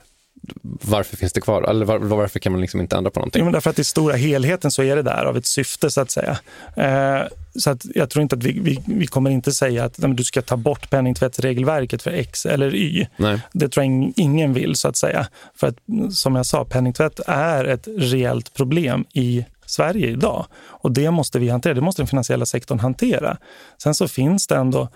[0.64, 1.64] Varför finns det kvar?
[1.64, 3.40] Eller var, varför kan man liksom inte ändra på någonting?
[3.40, 6.02] Jo, men därför att i stora helheten så är det där av ett syfte så
[6.02, 6.38] att säga.
[6.76, 10.14] Eh, så att jag tror inte att vi, vi, vi kommer inte säga att nej,
[10.14, 13.08] du ska ta bort penningtvättsregelverket för X eller Y.
[13.18, 13.40] Nej.
[13.54, 15.28] Det tror jag ingen vill så att säga.
[15.56, 15.78] För att
[16.14, 20.46] som jag sa, penningtvätt är ett reellt problem i Sverige idag.
[20.54, 23.38] Och det måste vi hantera, det måste den finansiella sektorn hantera.
[23.84, 24.90] Sen så finns det ändå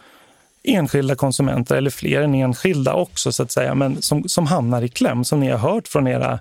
[0.64, 4.90] enskilda konsumenter, eller fler än enskilda också, så att säga, men som, som hamnar i
[4.90, 6.40] kläm, som ni har hört från era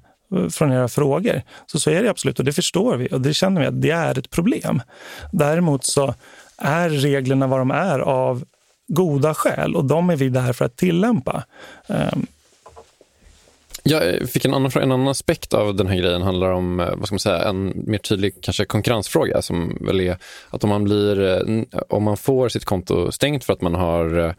[0.50, 1.42] från era frågor.
[1.66, 3.90] Så så är det absolut och det förstår vi och det känner vi att det
[3.90, 4.82] är ett problem.
[5.32, 6.14] Däremot så
[6.58, 8.44] är reglerna vad de är av
[8.88, 11.44] goda skäl och de är vi där för att tillämpa.
[11.88, 12.26] Ehm,
[13.86, 17.06] jag fick en annan, en annan aspekt av den här grejen handlar om eh, vad
[17.06, 20.18] ska man säga, en mer tydlig kanske konkurrensfråga som väl är
[20.50, 24.18] att om man, blir, eh, om man får sitt konto stängt för att man har
[24.18, 24.32] eh,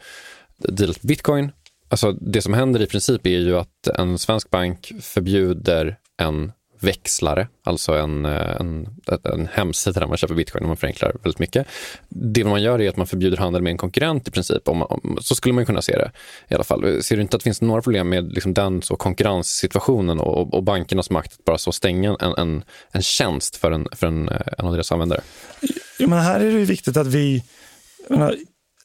[0.58, 1.51] dealat bitcoin,
[1.89, 6.51] alltså det som händer i princip är ju att en svensk bank förbjuder en
[6.85, 8.87] växlare, alltså en, eh, en,
[9.23, 11.67] en hemsida där man köper bitcoin om man förenklar väldigt mycket.
[12.09, 14.67] Det man gör är att man förbjuder handel med en konkurrent i princip.
[14.67, 16.11] Om, om, så skulle man kunna se det
[16.47, 17.03] i alla fall.
[17.03, 20.63] Ser du inte att det finns några problem med liksom den så konkurrenssituationen och, och
[20.63, 24.41] bankernas makt att bara så stänga en, en, en tjänst för en, för en, eh,
[24.57, 25.21] en av deras användare?
[25.99, 27.43] Ja, men här är det viktigt att vi...
[28.09, 28.35] Menar,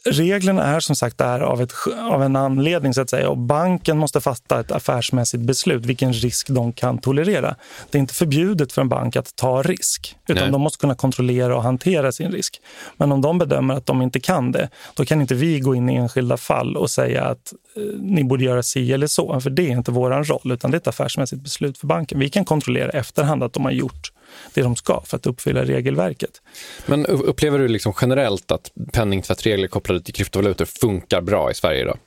[0.05, 1.73] reglerna är som sagt där av, ett,
[2.11, 6.49] av en anledning så att säga och banken måste fatta ett affärsmässigt beslut vilken risk
[6.51, 7.57] de kan tolerera.
[7.91, 10.53] Det är inte förbjudet för en bank att ta risk utan Nej.
[10.53, 12.61] de måste kunna kontrollera och hantera sin risk.
[12.97, 15.91] Men om de bedömer att de inte kan det, då kan inte vi gå in
[15.91, 19.63] i enskilda fall och säga att eh, ni borde göra si eller så, för det
[19.63, 22.19] är inte vår roll utan det är ett affärsmässigt beslut för banken.
[22.19, 24.13] Vi kan kontrollera efterhand att de har gjort
[24.55, 26.43] det de ska för att uppfylla regelverket.
[26.87, 31.99] Men upplever du liksom generellt att penningtvättregler kopplade till kryptovalutor funkar bra i Sverige idag?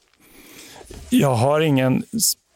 [1.09, 2.03] Jag har ingen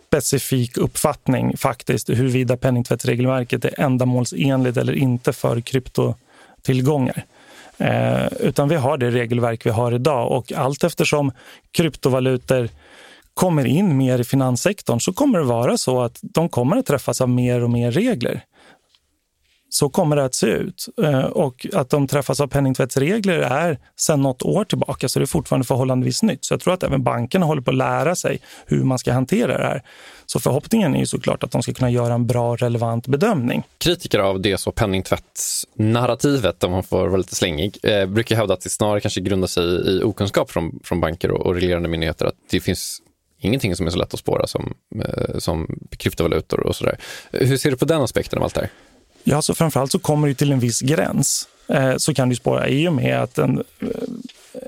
[0.10, 7.26] specifik uppfattning faktiskt huruvida penningtvättsregelverket är ändamålsenligt eller inte för kryptotillgångar.
[7.78, 11.32] Eh, utan vi har det regelverk vi har idag och allt eftersom
[11.72, 12.70] kryptovalutor
[13.34, 17.22] kommer in mer i finanssektorn så kommer det vara så att de kommer att träffas
[17.22, 18.44] av mer och mer regler
[19.70, 20.86] så kommer det att se ut.
[21.04, 25.28] Eh, och att de träffas av penningtvättsregler är sedan något år tillbaka, så det är
[25.28, 26.46] fortfarande förhållandevis nytt.
[26.46, 29.58] Så jag tror att även bankerna håller på att lära sig hur man ska hantera
[29.58, 29.84] det här.
[30.26, 33.64] Så förhoppningen är ju såklart att de ska kunna göra en bra, relevant bedömning.
[33.78, 38.62] Kritiker av det så penningtvättsnarrativet, om man får vara lite slängig, eh, brukar hävda att
[38.62, 42.26] det snarare kanske grundar sig i okunskap från, från banker och, och reglerande myndigheter.
[42.26, 43.02] Att det finns
[43.40, 44.74] ingenting som är så lätt att spåra som,
[45.06, 46.98] eh, som kryptovalutor och sådär.
[47.32, 48.70] Hur ser du på den aspekten av allt det här?
[49.30, 51.48] Ja, så framförallt så kommer det till en viss gräns.
[51.68, 53.88] Eh, så kan du spåra i och med att en, eh,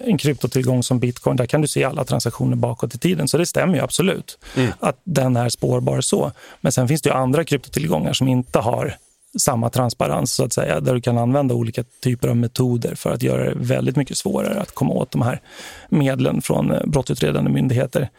[0.05, 3.27] en kryptotillgång som bitcoin, där kan du se alla transaktioner bakåt i tiden.
[3.27, 4.71] Så det stämmer ju absolut mm.
[4.79, 6.31] att den är spårbar så.
[6.61, 8.95] Men sen finns det ju andra kryptotillgångar som inte har
[9.39, 13.23] samma transparens, så att säga, där du kan använda olika typer av metoder för att
[13.23, 15.41] göra det väldigt mycket svårare att komma åt de här
[15.89, 18.09] medlen från eh, brottsutredande myndigheter.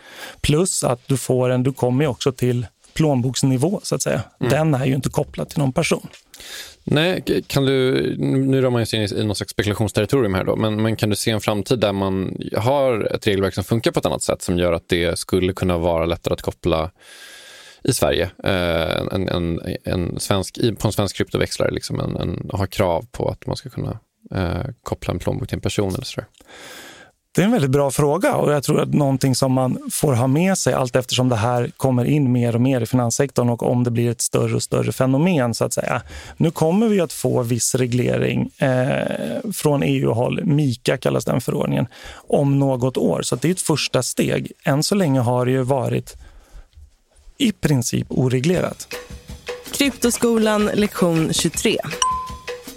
[0.40, 4.22] Plus att du får en, du kommer ju också till plånboksnivå, så att säga.
[4.40, 4.50] Mm.
[4.50, 6.09] Den är ju inte kopplad till någon person.
[6.85, 10.83] Nej, kan du, nu rör man sig in i något slags spekulationsterritorium här då, men,
[10.83, 14.07] men kan du se en framtid där man har ett regelverk som funkar på ett
[14.07, 16.90] annat sätt som gör att det skulle kunna vara lättare att koppla
[17.85, 22.66] i Sverige, eh, en, en, en svensk, på en svensk kryptoväxlare, liksom en, en, ha
[22.66, 23.98] krav på att man ska kunna
[24.35, 26.26] eh, koppla en plånbok till en person eller sådär?
[27.33, 30.27] Det är en väldigt bra fråga och jag tror att någonting som man får ha
[30.27, 33.85] med sig allt eftersom det här kommer in mer och mer i finanssektorn och om
[33.85, 36.03] det blir ett större och större fenomen så att säga.
[36.37, 42.59] Nu kommer vi att få viss reglering eh, från EU-håll, MIKA kallas den förordningen, om
[42.59, 43.23] något år.
[43.23, 44.53] Så det är ett första steg.
[44.64, 46.16] Än så länge har det ju varit
[47.38, 48.88] i princip oreglerat.
[49.73, 51.79] Kryptoskolan lektion 23.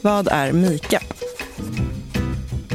[0.01, 1.01] Vad är MIKA?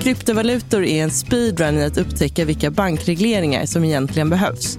[0.09, 4.79] Kryptovalutor är en speedrun i att upptäcka vilka bankregleringar som egentligen behövs.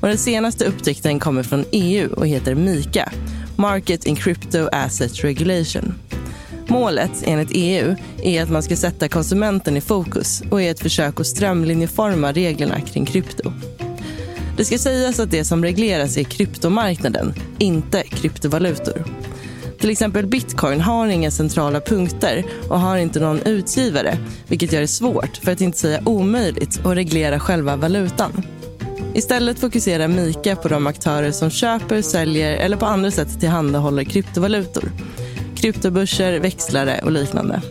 [0.00, 3.12] Och den senaste upptäckten kommer från EU och heter MICA,
[3.56, 5.94] Market in Crypto Asset Regulation.
[6.68, 11.20] Målet, enligt EU, är att man ska sätta konsumenten i fokus och är ett försök
[11.20, 13.52] att strömlinjeforma reglerna kring krypto.
[14.56, 19.04] Det ska sägas att det som regleras är kryptomarknaden, inte kryptovalutor.
[19.80, 24.88] Till exempel bitcoin har inga centrala punkter och har inte någon utgivare, vilket gör det
[24.88, 28.42] svårt, för att inte säga omöjligt, att reglera själva valutan.
[29.14, 34.92] Istället fokuserar Mika på de aktörer som köper, säljer eller på andra sätt tillhandahåller kryptovalutor.
[35.56, 37.62] Kryptobörser, växlare och liknande.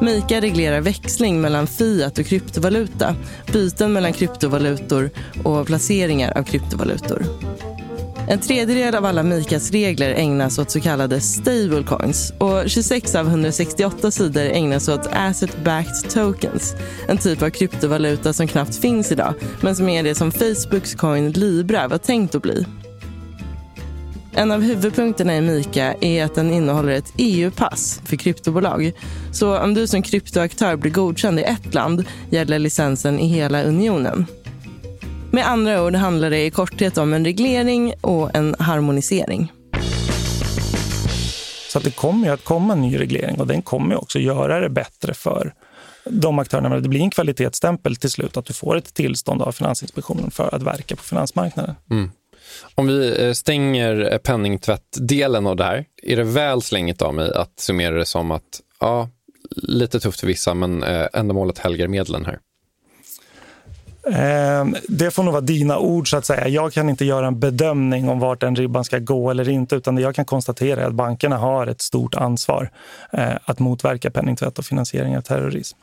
[0.00, 3.14] Mika reglerar växling mellan fiat och kryptovaluta,
[3.52, 5.10] byten mellan kryptovalutor
[5.44, 7.24] och placeringar av kryptovalutor.
[8.28, 14.10] En tredjedel av alla Mikas regler ägnas åt så kallade stablecoins och 26 av 168
[14.10, 16.76] sidor ägnas åt asset-backed tokens.
[17.08, 21.30] En typ av kryptovaluta som knappt finns idag men som är det som Facebooks coin
[21.30, 22.66] Libra var tänkt att bli.
[24.32, 28.92] En av huvudpunkterna i Mika är att den innehåller ett EU-pass för kryptobolag.
[29.32, 34.26] Så om du som kryptoaktör blir godkänd i ett land gäller licensen i hela unionen.
[35.30, 39.52] Med andra ord handlar det i korthet om en reglering och en harmonisering.
[41.68, 44.68] Så att det kommer att komma en ny reglering och den kommer också göra det
[44.68, 45.54] bättre för
[46.04, 46.80] de aktörerna.
[46.80, 50.62] Det blir en kvalitetsstämpel till slut att du får ett tillstånd av Finansinspektionen för att
[50.62, 51.74] verka på finansmarknaden.
[51.90, 52.10] Mm.
[52.74, 57.60] Om vi eh, stänger penningtvättdelen av det här, är det väl slängigt av mig att
[57.60, 59.08] summera det som att ja,
[59.56, 62.38] lite tufft för vissa, men eh, ändamålet helgar medlen här?
[64.12, 66.10] Ehm, det får nog vara dina ord.
[66.10, 66.48] så att säga.
[66.48, 69.76] Jag kan inte göra en bedömning om vart den ribban ska gå eller inte.
[69.76, 72.70] utan det jag kan konstatera är att bankerna har ett stort ansvar
[73.12, 75.78] eh, att motverka penningtvätt och finansiering av terrorism.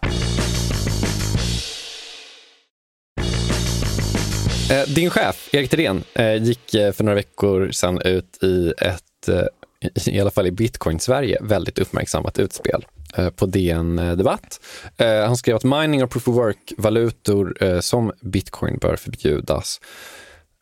[4.72, 9.50] Eh, din chef, Erik Thedéen, eh, gick för några veckor sedan ut i ett,
[10.06, 12.86] i alla fall i bitcoin-Sverige, väldigt uppmärksammat utspel.
[13.18, 14.60] Eh, på DN eh, Debatt.
[14.98, 19.80] Eh, han skrev att mining och proof of work-valutor som bitcoin bör förbjudas.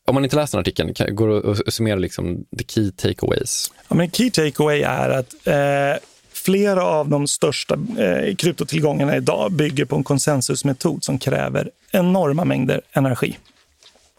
[0.07, 3.71] Om man inte läser den artikeln, går det att summera liksom the key takeaways?
[3.89, 9.85] Ja, men key takeaway är att eh, flera av de största eh, kryptotillgångarna idag bygger
[9.85, 13.37] på en konsensusmetod som kräver enorma mängder energi.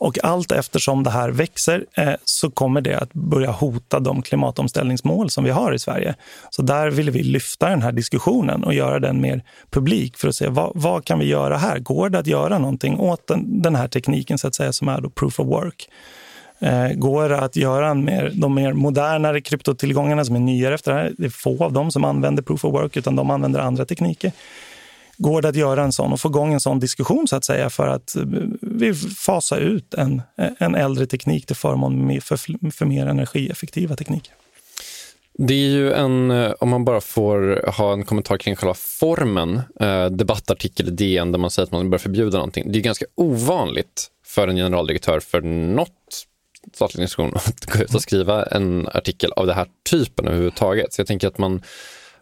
[0.03, 5.31] Och allt eftersom det här växer eh, så kommer det att börja hota de klimatomställningsmål
[5.31, 6.15] som vi har i Sverige.
[6.51, 10.35] Så där vill vi lyfta den här diskussionen och göra den mer publik för att
[10.35, 11.79] se vad, vad kan vi göra här?
[11.79, 15.01] Går det att göra någonting åt den, den här tekniken så att säga som är
[15.01, 15.89] då proof of work?
[16.59, 20.99] Eh, går det att göra mer, de mer modernare kryptotillgångarna som är nyare efter det
[20.99, 21.13] här?
[21.19, 24.33] Det är få av dem som använder proof of work utan de använder andra tekniker.
[25.23, 27.71] Går det att göra en sån och få igång en sån diskussion så att säga
[27.71, 28.23] för att eh,
[28.61, 30.23] vi fasa ut en,
[30.59, 34.35] en äldre teknik till förmån för, för mer energieffektiva tekniker?
[35.39, 36.31] Det är ju en,
[36.61, 41.39] om man bara får ha en kommentar kring själva formen, eh, debattartikel i DN där
[41.39, 42.73] man säger att man bör förbjuda någonting.
[42.73, 46.27] Det är ganska ovanligt för en generaldirektör för något
[46.75, 50.93] statlig institution att gå ut och skriva en artikel av den här typen överhuvudtaget.
[50.93, 51.63] Så jag tänker att man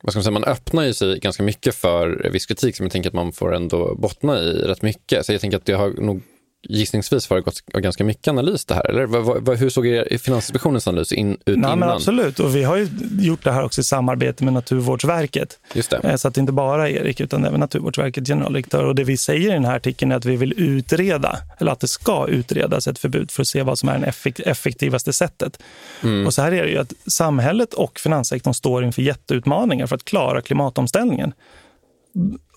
[0.03, 2.93] vad ska man, säga, man öppnar ju sig ganska mycket för viss kritik som jag
[2.93, 5.27] tänker att man får ändå bottna i rätt mycket.
[5.27, 6.23] Så jag tänker att det har nog
[6.69, 9.57] gissningsvis föregått av ganska mycket analys det här, eller?
[9.57, 11.83] Hur såg er Finansinspektionens analys in, ut Nej, innan?
[11.83, 12.89] Absolut, och vi har ju
[13.21, 15.59] gjort det här också i samarbete med Naturvårdsverket.
[15.75, 15.97] Just det.
[15.97, 18.85] Eh, så att det inte bara Erik, utan även Naturvårdsverket generaldirektör.
[18.85, 21.81] Och det vi säger i den här artikeln är att vi vill utreda, eller att
[21.81, 25.63] det ska utredas ett förbud för att se vad som är det effektivaste sättet.
[26.03, 26.27] Mm.
[26.27, 30.05] Och så här är det ju att samhället och finanssektorn står inför jätteutmaningar för att
[30.05, 31.33] klara klimatomställningen.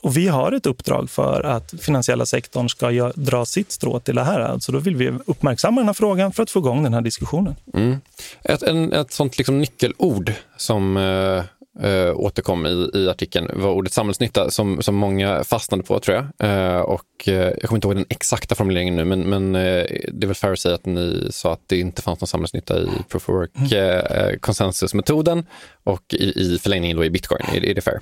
[0.04, 4.24] Och vi har ett uppdrag för att finansiella sektorn ska dra sitt strå till det
[4.24, 4.40] här.
[4.40, 7.56] Alltså då vill vi uppmärksamma den här frågan för att få igång den här diskussionen.
[7.74, 7.98] Mm.
[8.44, 11.44] Ett, en, ett sånt liksom nyckelord som eh,
[11.90, 16.26] eh, återkom i, i artikeln var ordet samhällsnytta som, som många fastnade på tror jag.
[16.50, 20.28] Eh, och, eh, jag kommer inte ihåg den exakta formuleringen nu men, men det är
[20.28, 23.30] väl fair att säga att ni sa att det inte fanns någon samhällsnytta i proof
[23.30, 25.46] of work-konsensusmetoden mm.
[25.86, 27.42] Eh, och i, i förlängningen då i bitcoin.
[27.54, 28.00] Är, är det fair?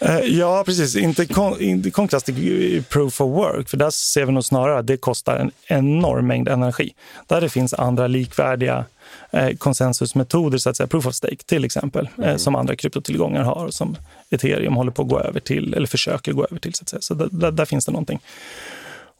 [0.00, 0.96] Eh, ja, precis.
[0.96, 5.36] Inte, kontrast till proof of work, för där ser vi nog snarare att det kostar
[5.36, 6.94] en enorm mängd energi.
[7.26, 8.84] Där det finns andra likvärdiga
[9.30, 12.38] eh, konsensusmetoder, så att säga, proof of stake till exempel, eh, mm.
[12.38, 13.96] som andra kryptotillgångar har och som
[14.30, 16.74] ethereum håller på att gå över till, eller försöker gå över till.
[16.74, 17.00] Så, att säga.
[17.00, 17.14] så
[17.50, 18.20] där finns det någonting.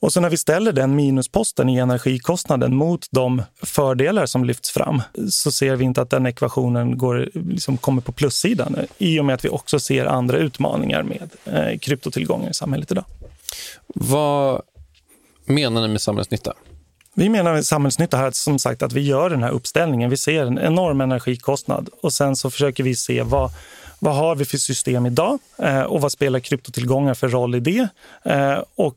[0.01, 5.03] Och så när vi ställer den minusposten i energikostnaden mot de fördelar som lyfts fram
[5.31, 9.35] så ser vi inte att den ekvationen går, liksom kommer på plussidan i och med
[9.35, 13.05] att vi också ser andra utmaningar med eh, kryptotillgångar i samhället idag.
[13.87, 14.63] Vad
[15.45, 16.55] menar ni med samhällsnytta?
[17.15, 20.11] Vi menar med samhällsnytta här som sagt att vi gör den här uppställningen.
[20.11, 23.51] Vi ser en enorm energikostnad och sen så försöker vi se vad
[23.99, 27.89] vad har vi för system idag eh, och vad spelar kryptotillgångar för roll i det?
[28.25, 28.97] Eh, och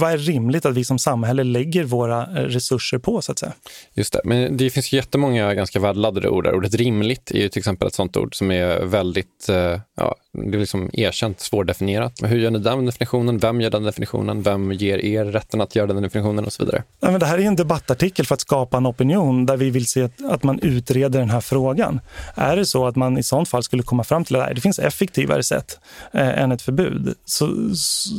[0.00, 3.52] vad är rimligt att vi som samhälle lägger våra eh, resurser på så att säga?
[3.94, 6.54] Just det, men det finns jättemånga ganska värdeladdade ord där.
[6.54, 9.48] Ordet rimligt är ju till exempel ett sånt ord som är väldigt,
[9.96, 12.12] ja, det är liksom erkänt svårdefinierat.
[12.22, 13.38] Hur gör ni den definitionen?
[13.38, 14.42] Vem gör den definitionen?
[14.42, 16.82] Vem ger er rätten att göra den definitionen och så vidare?
[17.00, 19.86] Ja, men det här är en debattartikel för att skapa en opinion där vi vill
[19.86, 22.00] se att, att man utreder den här frågan.
[22.34, 24.78] Är det så att man i sånt fall skulle komma fram till att det finns
[24.78, 25.80] effektivare sätt
[26.12, 27.48] eh, än ett förbud så,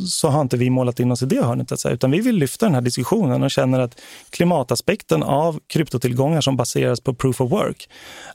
[0.08, 1.72] så har inte vi målat in oss i det hörnet.
[1.72, 6.58] Att utan vi vill lyfta den här diskussionen och känner att klimataspekten av kryptotillgångar som
[6.58, 7.90] baseras på proof of work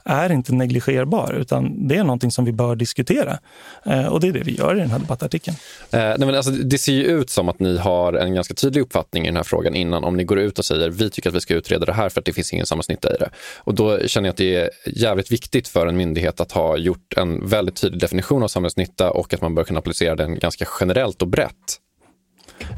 [0.05, 3.39] är inte negligerbar utan det är någonting som vi bör diskutera.
[3.85, 5.57] Eh, och det är det vi gör i den här debattartikeln.
[5.91, 8.81] Eh, nej men alltså, det ser ju ut som att ni har en ganska tydlig
[8.81, 11.37] uppfattning i den här frågan innan om ni går ut och säger vi tycker att
[11.37, 13.31] vi ska utreda det här för att det finns ingen samhällsnytta i det.
[13.59, 17.15] Och då känner jag att det är jävligt viktigt för en myndighet att ha gjort
[17.17, 21.23] en väldigt tydlig definition av samhällsnytta och att man bör kunna applicera den ganska generellt
[21.23, 21.79] och brett.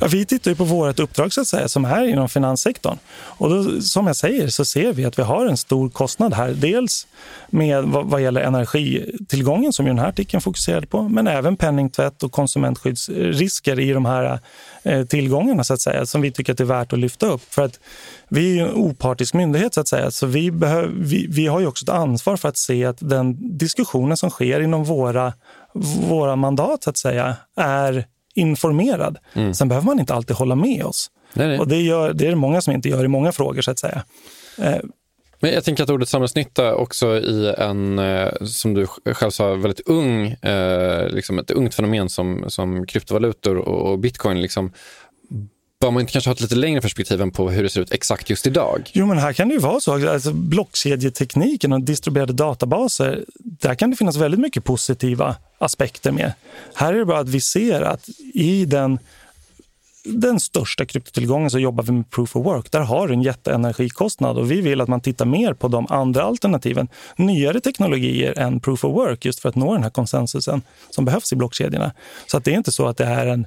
[0.01, 2.99] Ja, vi tittar ju på vårt uppdrag så att säga, som är inom finanssektorn.
[3.13, 6.51] Och då, som jag säger så ser vi att vi har en stor kostnad här.
[6.51, 7.07] Dels
[7.51, 12.23] med vad, vad gäller energitillgången som ju den här artikeln fokuserade på, men även penningtvätt
[12.23, 14.39] och konsumentskyddsrisker i de här
[14.83, 17.43] eh, tillgångarna så att säga, som vi tycker att det är värt att lyfta upp.
[17.55, 17.81] För att
[18.29, 21.67] vi är en opartisk myndighet så att säga, så vi, behöv, vi, vi har ju
[21.67, 25.33] också ett ansvar för att se att den diskussionen som sker inom våra,
[26.09, 29.19] våra mandat så att säga är informerad.
[29.35, 29.55] Mm.
[29.55, 31.11] Sen behöver man inte alltid hålla med oss.
[31.33, 31.59] Nej, nej.
[31.59, 33.79] Och det, gör, det är det många som inte gör i många frågor så att
[33.79, 34.03] säga.
[34.59, 34.79] Eh,
[35.43, 39.89] men jag tänker att ordet samhällsnytta också i en, eh, som du själv sa, väldigt
[39.89, 44.73] ung, eh, liksom ett ungt fenomen som, som kryptovalutor och bitcoin liksom
[45.81, 47.93] bör man inte kanske ha ett lite längre perspektiv än på hur det ser ut
[47.93, 48.91] exakt just idag?
[48.93, 50.09] Jo, men här kan det ju vara så.
[50.09, 56.33] Alltså, blockkedjetekniken och distribuerade databaser, där kan det finnas väldigt mycket positiva aspekter med.
[56.75, 58.99] Här är det bara att vi ser att i den
[60.05, 62.73] den största kryptotillgången så jobbar vi med proof of work.
[62.73, 66.23] Där har du en jätteenergikostnad och vi vill att man tittar mer på de andra
[66.23, 66.89] alternativen.
[67.17, 71.33] Nyare teknologier än proof of work just för att nå den här konsensusen som behövs
[71.33, 71.93] i blockkedjorna.
[72.27, 73.47] Så att det är inte så att det är en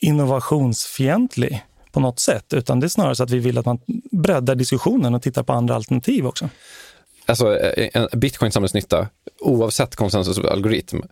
[0.00, 3.78] innovationsfientlig på något sätt, utan det är snarare så att vi vill att man
[4.10, 6.48] breddar diskussionen och tittar på andra alternativ också.
[7.26, 9.08] Alltså, en bitcoin samhällsnytta,
[9.40, 11.02] oavsett konsensusalgoritm,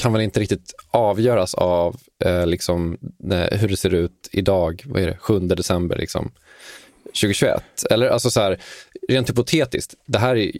[0.00, 2.98] kan väl inte riktigt avgöras av eh, liksom,
[3.50, 6.32] hur det ser ut idag, vad är det, 7 december liksom,
[7.04, 7.62] 2021.
[7.90, 8.58] Eller alltså så här,
[9.08, 10.52] rent hypotetiskt, det här, är,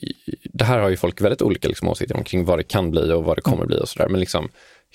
[0.52, 3.24] det här har ju folk väldigt olika liksom, åsikter omkring vad det kan bli och
[3.24, 4.08] vad det kommer bli och sådär.
[4.08, 4.48] Men liksom,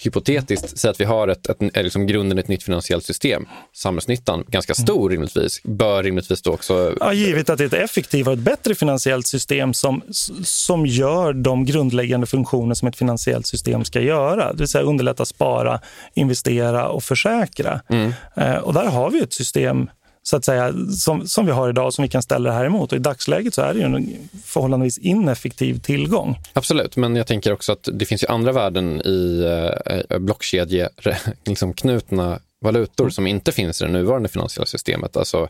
[0.04, 3.46] hypotetiskt, säg att vi har ett, ett, ett, liksom grunden ett nytt finansiellt system.
[3.74, 6.96] Samhällsnyttan, ganska stor rimligtvis, bör rimligtvis då också...
[7.00, 10.02] Ja, givet att det är ett effektivare och ett bättre finansiellt system som,
[10.44, 14.54] som gör de grundläggande funktioner som ett finansiellt system ska göra.
[14.54, 15.80] Det vill säga underlätta spara,
[16.14, 17.82] investera och försäkra.
[17.90, 18.14] Mm.
[18.36, 19.90] Eh, och där har vi ett system
[20.28, 22.92] så att säga, som, som vi har idag som vi kan ställa det här emot.
[22.92, 26.40] Och I dagsläget så är det ju en förhållandevis ineffektiv tillgång.
[26.54, 29.44] Absolut, men jag tänker också att det finns ju andra värden i
[29.86, 30.90] eh, blockkedje,
[31.46, 35.18] liksom knutna valutor som inte finns i det nuvarande finansiella systemet.
[35.18, 35.48] Alltså,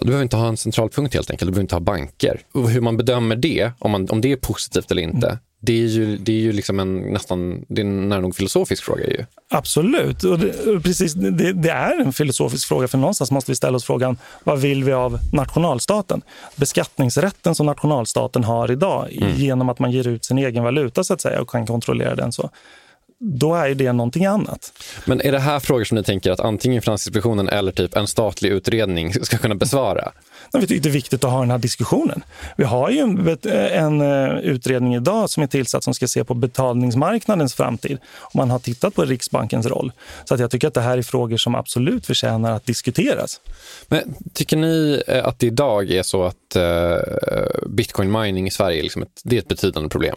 [0.00, 2.40] du behöver inte ha en centralpunkt helt enkelt, du behöver inte ha banker.
[2.52, 5.72] Och hur man bedömer det, om, man, om det är positivt eller inte, mm det
[5.72, 9.06] är ju, det är ju liksom en nästan, det är en nära nog filosofisk fråga.
[9.06, 9.24] Ju.
[9.50, 13.76] Absolut, och det, precis, det, det, är en filosofisk fråga för någonstans måste vi ställa
[13.76, 16.22] oss frågan vad vill vi av nationalstaten?
[16.56, 19.36] Beskattningsrätten som nationalstaten har idag mm.
[19.36, 22.32] genom att man ger ut sin egen valuta så att säga och kan kontrollera den
[22.32, 22.50] så
[23.24, 24.72] då är det någonting annat.
[25.04, 28.50] Men är det här frågor som ni tänker att antingen Finansinspektionen eller typ en statlig
[28.50, 30.12] utredning ska kunna besvara?
[30.52, 32.24] Vi tycker det är viktigt att ha den här diskussionen.
[32.56, 36.34] Vi har ju en, en eh, utredning idag som är tillsatt som ska se på
[36.34, 37.98] betalningsmarknadens framtid.
[38.04, 39.92] Och man har tittat på Riksbankens roll.
[40.24, 43.40] Så att jag tycker att det här är frågor som absolut förtjänar att diskuteras.
[43.88, 48.78] Men Tycker ni eh, att det idag är så att uh, bitcoin mining i Sverige
[48.78, 50.16] är liksom ett, det är ett betydande problem?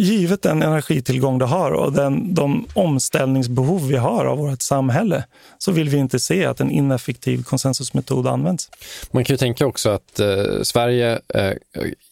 [0.00, 5.24] Givet den energitillgång du har och den, de omställningsbehov vi har av vårt samhälle
[5.58, 8.70] så vill vi inte se att en ineffektiv konsensusmetod används.
[9.10, 11.52] Man kan ju tänka också att eh, Sverige eh,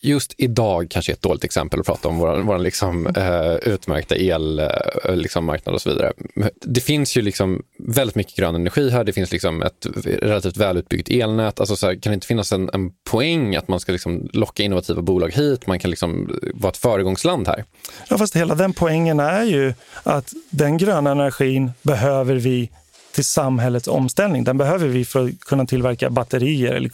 [0.00, 4.14] just idag kanske är ett dåligt exempel att prata om vår, vår liksom, eh, utmärkta
[4.14, 6.12] elmarknad eh, liksom, och så vidare.
[6.60, 9.04] Det finns ju liksom väldigt mycket grön energi här.
[9.04, 11.60] Det finns liksom ett relativt välutbyggt elnät.
[11.60, 14.62] Alltså, så här, kan det inte finnas en, en poäng att man ska liksom locka
[14.62, 15.66] innovativa bolag hit?
[15.66, 17.64] Man kan liksom vara ett föregångsland här.
[18.08, 22.70] Ja, fast hela den poängen är ju att den gröna energin behöver vi
[23.12, 24.44] till samhällets omställning.
[24.44, 26.90] Den behöver vi för att kunna tillverka batterier eller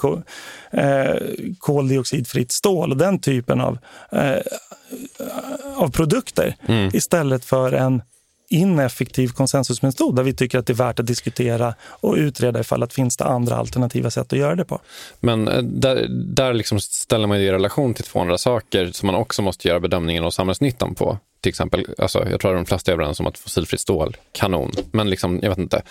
[0.70, 1.20] eh,
[1.58, 3.78] koldioxidfritt stål och den typen av,
[4.12, 4.40] eh,
[5.76, 6.90] av produkter mm.
[6.92, 8.02] istället för en
[8.48, 12.92] ineffektiv konsensusmetod där vi tycker att det är värt att diskutera och utreda ifall det
[12.92, 14.80] finns det andra alternativa sätt att göra det på.
[15.20, 19.06] Men eh, där, där liksom ställer man det i relation till två andra saker som
[19.06, 21.18] man också måste göra bedömningen av samhällsnyttan på.
[21.40, 24.72] Till exempel, alltså, jag tror att de flesta är överens om att fossilfritt stål, kanon.
[24.92, 25.82] Men liksom, jag vet inte.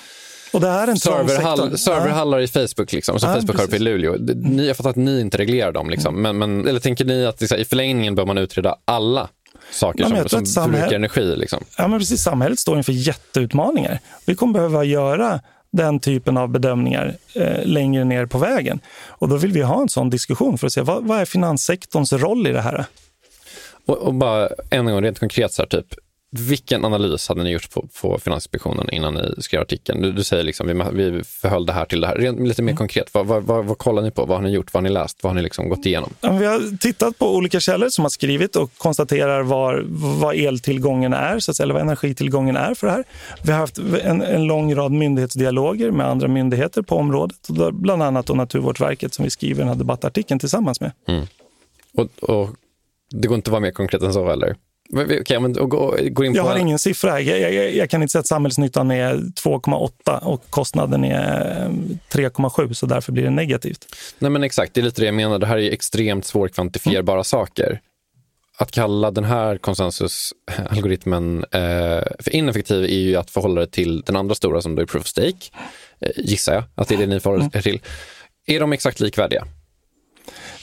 [0.54, 3.80] Och det är en Serverhall, serverhallar i Facebook, liksom, som ja, Facebook har uppe i
[3.80, 4.16] Luleå.
[4.36, 5.90] Ni, jag fattar att ni inte reglerar dem.
[5.90, 6.22] Liksom.
[6.22, 9.30] Men, men, eller tänker ni att i förlängningen bör man utreda alla
[9.74, 11.36] saker som, som förbrukar energi.
[11.36, 11.64] Liksom.
[11.78, 12.22] Ja, men precis.
[12.22, 14.00] Samhället står inför jätteutmaningar.
[14.26, 15.40] Vi kommer behöva göra
[15.72, 18.80] den typen av bedömningar eh, längre ner på vägen.
[19.06, 22.14] Och då vill vi ha en sån diskussion för att se vad, vad är finanssektorns
[22.14, 22.86] roll i det här?
[23.86, 25.96] Och, och bara en gång rent konkret, så här, typ,
[26.36, 30.02] vilken analys hade ni gjort på, på Finansinspektionen innan ni skrev artikeln?
[30.02, 32.16] Du, du säger liksom, vi, vi förhöll det här till det här.
[32.16, 32.78] Rent, lite mer mm.
[32.78, 34.26] konkret, vad, vad, vad, vad, kollar ni på?
[34.26, 34.74] Vad har ni gjort?
[34.74, 35.24] Vad har ni läst?
[35.24, 36.10] Vad har ni liksom gått igenom?
[36.22, 39.84] Vi har tittat på olika källor som har skrivit och konstaterar var,
[40.22, 43.04] vad eltillgången är, så att säga, eller vad energitillgången är för det här.
[43.44, 48.26] Vi har haft en, en lång rad myndighetsdialoger med andra myndigheter på området, bland annat
[48.26, 50.92] då Naturvårdsverket som vi skriver den här debattartikeln tillsammans med.
[51.08, 51.26] Mm.
[51.98, 52.50] Och, och
[53.12, 54.56] det går inte att vara mer konkret än så, eller?
[54.94, 56.38] Okay, men, och, går in på...
[56.38, 57.22] Jag har ingen siffra.
[57.22, 61.70] Jag, jag, jag kan inte säga att samhällsnyttan är 2,8 och kostnaden är
[62.12, 63.86] 3,7 så därför blir det negativt.
[64.20, 65.40] Nej men Exakt, det är lite det jag menar.
[65.40, 67.24] Det här är extremt svårkvantifierbara mm.
[67.24, 67.82] saker.
[68.58, 74.16] Att kalla den här konsensusalgoritmen eh, för ineffektiv är ju att förhålla det till den
[74.16, 75.50] andra stora som då är proof of stake,
[76.00, 77.64] eh, gissar jag att det är det ni förhåller er mm.
[77.64, 77.82] till.
[78.46, 79.48] Är de exakt likvärdiga?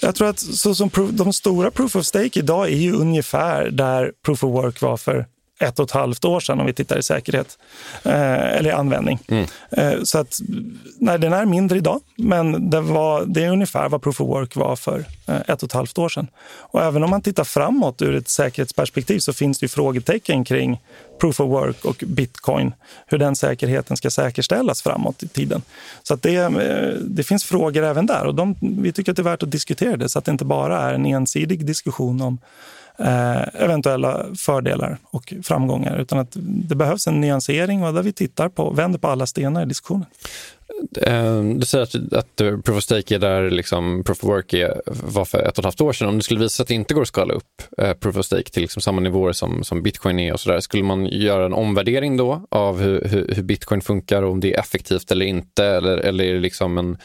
[0.03, 4.13] Jag tror att så som de stora proof of stake idag är ju ungefär där
[4.25, 5.27] proof of work var för
[5.61, 7.59] ett och ett halvt år sedan om vi tittar i säkerhet
[8.03, 9.19] eh, eller användning.
[9.29, 9.47] Mm.
[9.71, 10.41] Eh, så att,
[10.99, 14.57] nej, den är mindre idag, men det, var, det är ungefär vad proof of work
[14.57, 16.27] var för eh, ett och ett halvt år sedan.
[16.59, 20.81] Och även om man tittar framåt ur ett säkerhetsperspektiv så finns det ju frågetecken kring
[21.21, 22.73] proof of work och bitcoin,
[23.07, 25.63] hur den säkerheten ska säkerställas framåt i tiden.
[26.03, 26.51] Så att det, eh,
[27.01, 29.97] det finns frågor även där och de, vi tycker att det är värt att diskutera
[29.97, 32.39] det så att det inte bara är en ensidig diskussion om
[33.01, 38.49] eh, eventuella fördelar och framgångar utan att det behövs en nyansering och där vi tittar
[38.49, 40.07] på, vänder på alla stenar i diskussionen.
[40.97, 44.83] Eh, du säger att, att proof of stake är där liksom proof of work är,
[44.87, 46.09] var för ett och ett halvt år sedan.
[46.09, 48.27] Om det skulle visa sig att det inte går att skala upp eh, proof of
[48.27, 51.47] stake till liksom samma nivåer som, som bitcoin är och så där, skulle man göra
[51.47, 55.27] en omvärdering då av hur, hur, hur bitcoin funkar och om det är effektivt eller
[55.27, 55.65] inte?
[55.65, 56.99] Eller, eller är det liksom en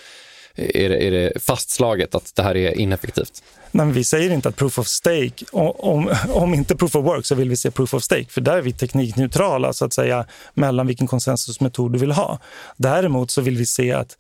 [0.57, 3.43] är det, är det fastslaget att det här är ineffektivt?
[3.75, 7.35] Nej, vi säger inte att proof of stake, om, om inte proof of work så
[7.35, 10.87] vill vi se proof of stake, för där är vi teknikneutrala så att säga mellan
[10.87, 12.39] vilken konsensusmetod du vill ha.
[12.77, 14.17] Däremot så vill vi se att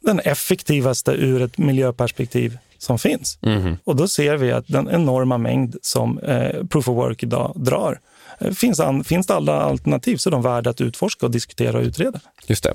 [0.00, 3.38] den effektivaste ur ett miljöperspektiv som finns.
[3.42, 3.76] Mm.
[3.84, 8.00] Och då ser vi att den enorma mängd som eh, proof of work idag drar
[8.54, 11.84] finns, an, finns det alla alternativ så är de värda att utforska och diskutera och
[11.84, 12.20] utreda.
[12.46, 12.74] Just det.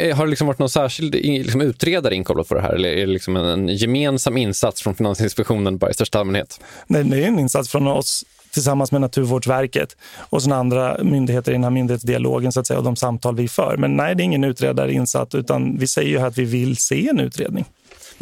[0.00, 3.06] Eh, har det liksom varit någon särskild liksom, utredare inkopplad på det här eller är
[3.06, 6.60] det liksom en gemensam insats från Finansinspektionen bara i största allmänhet?
[6.86, 11.54] Nej, det är en insats från oss tillsammans med Naturvårdsverket och sen andra myndigheter i
[11.54, 13.76] den här myndighetsdialogen så att säga, och de samtal vi för.
[13.76, 17.08] Men nej, det är ingen utredare insatt utan vi säger ju att vi vill se
[17.08, 17.64] en utredning.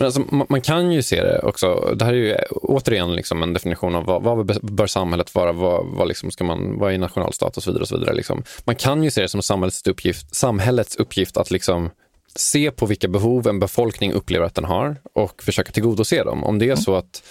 [0.01, 1.95] Men alltså, man kan ju se det också.
[1.97, 5.53] Det här är ju eh, återigen liksom en definition av vad, vad bör samhället vara,
[5.53, 7.83] vad, vad, liksom ska man, vad är nationalstat och så vidare.
[7.83, 8.45] Och så vidare liksom.
[8.65, 11.91] Man kan ju se det som samhällets uppgift, samhällets uppgift att liksom
[12.35, 16.45] se på vilka behov en befolkning upplever att den har och försöka tillgodose dem.
[16.45, 17.23] Om det är så att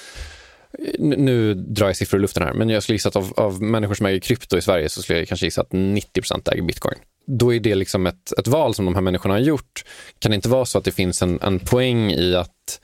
[0.99, 3.93] nu drar jag siffror i luften här, men jag skulle gissa att av, av människor
[3.93, 6.97] som äger krypto i Sverige så skulle jag kanske gissa att 90% äger bitcoin
[7.29, 9.83] då är det liksom ett, ett val som de här människorna har gjort.
[10.19, 12.79] Kan det inte vara så att det finns en, en poäng i att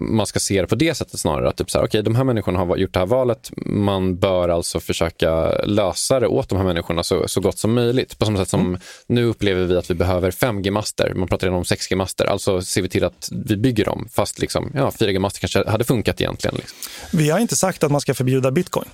[0.00, 1.48] man ska se det på det sättet snarare.
[1.48, 3.50] Att typ så här, okay, de här människorna har gjort det här valet.
[3.66, 8.18] Man bör alltså försöka lösa det åt de här människorna så, så gott som möjligt.
[8.18, 8.80] På samma sätt som mm.
[9.06, 11.14] nu upplever vi att vi behöver 5G-master.
[11.14, 12.24] Man pratar redan om 6G-master.
[12.24, 16.20] Alltså ser vi till att vi bygger dem fast liksom, ja, 4G-master kanske hade funkat
[16.20, 16.56] egentligen.
[16.56, 16.78] Liksom.
[17.12, 18.88] Vi har inte sagt att man ska förbjuda bitcoin.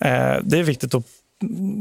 [0.00, 1.04] Eh, det är viktigt att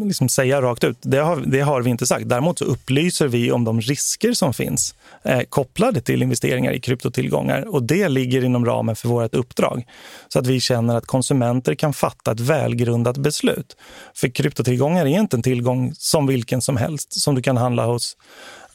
[0.05, 0.97] liksom säga rakt ut.
[1.01, 2.29] Det har, det har vi inte sagt.
[2.29, 7.73] Däremot så upplyser vi om de risker som finns eh, kopplade till investeringar i kryptotillgångar
[7.73, 9.85] och det ligger inom ramen för vårt uppdrag.
[10.27, 13.77] Så att vi känner att konsumenter kan fatta ett välgrundat beslut.
[14.15, 18.17] För kryptotillgångar är inte en tillgång som vilken som helst som du kan handla hos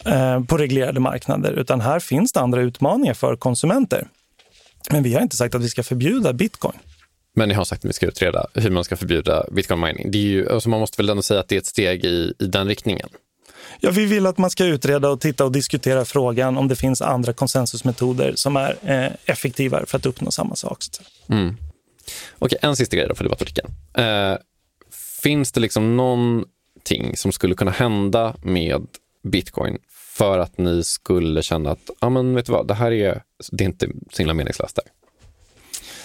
[0.04, 4.08] eh, på reglerade marknader, utan här finns det andra utmaningar för konsumenter.
[4.90, 6.78] Men vi har inte sagt att vi ska förbjuda bitcoin.
[7.38, 10.10] Men ni har sagt att vi ska utreda hur man ska förbjuda bitcoin mining.
[10.10, 12.34] Det är ju, alltså man måste väl ändå säga att det är ett steg i,
[12.38, 13.08] i den riktningen?
[13.80, 17.02] Ja, vi vill att man ska utreda och titta och diskutera frågan om det finns
[17.02, 20.78] andra konsensusmetoder som är eh, effektivare för att uppnå samma sak.
[21.28, 21.56] Mm.
[22.38, 23.68] Okej, en sista grej då för debattartikeln.
[23.94, 24.36] Eh,
[25.22, 28.86] finns det liksom någonting som skulle kunna hända med
[29.22, 29.78] bitcoin
[30.16, 33.22] för att ni skulle känna att, ja men vet du vad, det här är,
[33.52, 34.84] det är inte så himla meningslöst där?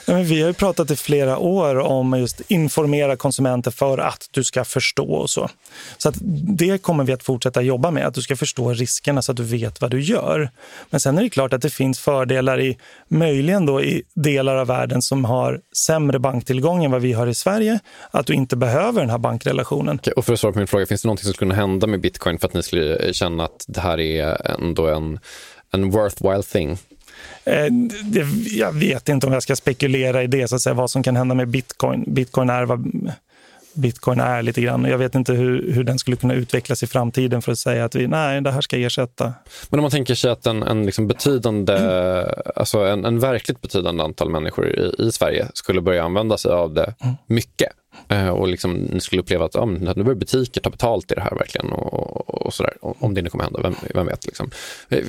[0.06, 4.28] Ja, men vi har ju pratat i flera år om just informera konsumenter för att
[4.32, 5.50] du ska förstå och så.
[5.98, 6.16] Så att
[6.58, 9.44] det kommer vi att fortsätta jobba med, att du ska förstå riskerna så att du
[9.44, 10.50] vet vad du gör.
[10.90, 12.78] Men sen är det klart att det finns fördelar i
[13.08, 17.34] möjligen då i delar av världen som har sämre banktillgång än vad vi har i
[17.34, 17.80] Sverige,
[18.12, 19.96] att du inte behöver den här bankrelationen.
[19.96, 21.88] Okej, och för att svara på min fråga, finns det någonting som skulle kunna hända
[21.88, 25.20] med bitcoin för att ni skulle känna att det här är ändå en,
[25.72, 26.78] en worthwhile thing?
[27.44, 27.66] Eh,
[28.04, 31.04] det, jag vet inte om jag ska spekulera i det, så att säga, vad som
[31.04, 32.04] kan hända med bitcoin.
[32.08, 32.92] Bitcoin är vad
[33.74, 34.86] bitcoin är lite grann.
[34.86, 37.96] Jag vet inte hur, hur den skulle kunna utvecklas i framtiden för att säga att
[37.96, 39.34] vi, nej, det här ska ersätta.
[39.70, 42.32] Men om man tänker sig att en, en liksom betydande, mm.
[42.56, 46.74] alltså en, en verkligt betydande antal människor i, i Sverige skulle börja använda sig av
[46.74, 47.16] det mm.
[47.28, 47.72] mycket
[48.12, 51.22] Eh, och liksom ni skulle uppleva att ja, nu börjar butiker ta betalt i det
[51.22, 52.74] här verkligen och, och sådär.
[52.82, 54.26] Om det nu kommer hända, vem, vem vet.
[54.26, 54.52] Liksom.
[54.90, 55.00] Eh,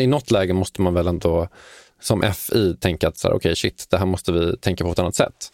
[0.00, 1.48] I något läge måste man väl ändå
[2.00, 4.98] som FI tänka att så här, okay, shit, det här måste vi tänka på ett
[4.98, 5.52] annat sätt.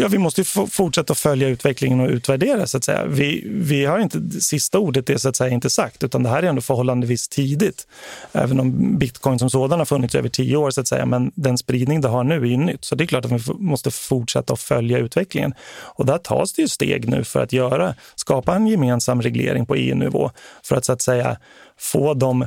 [0.00, 2.66] Ja, vi måste fortsätta följa utvecklingen och utvärdera.
[2.66, 3.06] Så att säga.
[3.06, 6.42] Vi, vi har inte, sista ordet är så att säga inte sagt, utan det här
[6.42, 7.86] är ändå förhållandevis tidigt.
[8.32, 11.58] Även om bitcoin som sådan har funnits över tio år, så att säga, men den
[11.58, 12.84] spridning det har nu är ju nytt.
[12.84, 15.54] Så det är klart att vi måste fortsätta att följa utvecklingen.
[15.82, 19.74] Och där tas det ju steg nu för att göra, skapa en gemensam reglering på
[19.74, 20.30] EU-nivå
[20.62, 21.36] för att så att säga
[21.78, 22.46] få de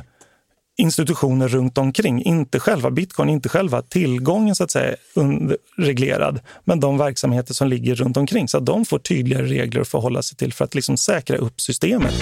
[0.80, 4.96] institutioner runt omkring, inte själva bitcoin, inte själva tillgången så att säga
[5.76, 9.88] reglerad, men de verksamheter som ligger runt omkring så att de får tydligare regler att
[9.88, 12.14] förhålla sig till för att liksom säkra upp systemet.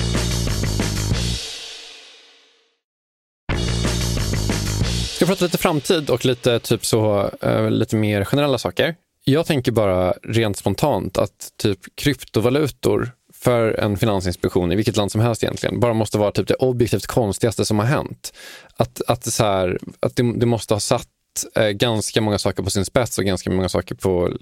[5.17, 8.95] Ska prata lite framtid och lite, typ så, uh, lite mer generella saker.
[9.25, 13.11] Jag tänker bara rent spontant att typ kryptovalutor
[13.49, 17.07] för en finansinspektion i vilket land som helst egentligen bara måste vara typ det objektivt
[17.07, 18.33] konstigaste som har hänt.
[18.77, 21.09] Att, att, så här, att det, det måste ha satt
[21.55, 24.33] eh, ganska många saker på sin spets och ganska många saker på,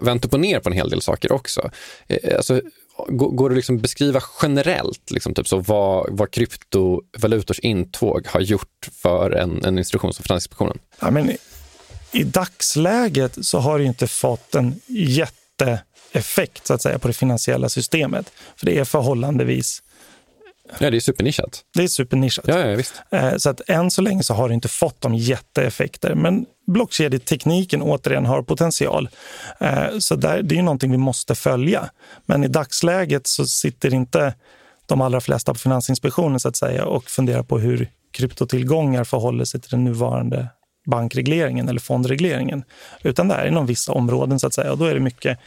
[0.00, 1.70] vänt upp och ner på en hel del saker också.
[2.08, 2.60] Eh, alltså,
[3.08, 9.30] går, det liksom beskriva generellt liksom, typ så vad, vad kryptovalutors intåg har gjort för
[9.30, 10.78] en, en institution som Finansinspektionen?
[11.00, 11.36] Ja, men
[12.12, 15.82] I dagsläget så har det inte fått en jätte
[16.12, 18.32] jätteeffekt så att säga, på det finansiella systemet.
[18.56, 19.82] För det är förhållandevis
[20.78, 21.64] Ja, det är supernischat.
[21.74, 22.44] Det är supernischat.
[22.48, 22.94] Ja, ja, visst.
[23.10, 26.14] Eh, så att än så länge så har det inte fått de jätteeffekter.
[26.14, 29.08] Men blockkedjetekniken återigen har potential.
[29.60, 31.90] Eh, så där, det är ju någonting vi måste följa.
[32.26, 34.34] Men i dagsläget så sitter inte
[34.86, 39.60] de allra flesta på Finansinspektionen så att säga och funderar på hur kryptotillgångar förhåller sig
[39.60, 40.48] till den nuvarande
[40.86, 42.64] bankregleringen eller fondregleringen.
[43.02, 45.38] Utan det är inom vissa områden så att säga och då är det mycket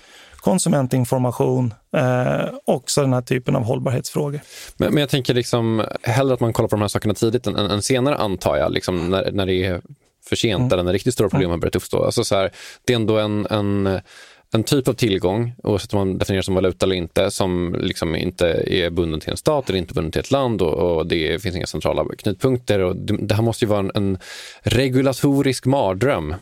[0.46, 4.40] konsumentinformation eh, och den här typen av hållbarhetsfrågor.
[4.78, 7.56] Men, men, jag tänker liksom hellre att man kollar på de här sakerna tidigt än,
[7.56, 9.82] än senare antar jag, liksom när, när det är
[10.30, 10.74] för sent mm.
[10.74, 12.04] eller när riktigt stora problem har börjat uppstå.
[12.04, 12.52] Alltså så här,
[12.86, 14.00] det är ändå en, en
[14.54, 18.48] en typ av tillgång, oavsett om man definierar som valuta eller inte, som liksom inte
[18.68, 21.56] är bunden till en stat eller inte bunden till ett land och, och det finns
[21.56, 22.80] inga centrala knutpunkter.
[22.80, 24.18] Och det, det här måste ju vara en, en
[24.62, 26.36] regulatorisk mardröm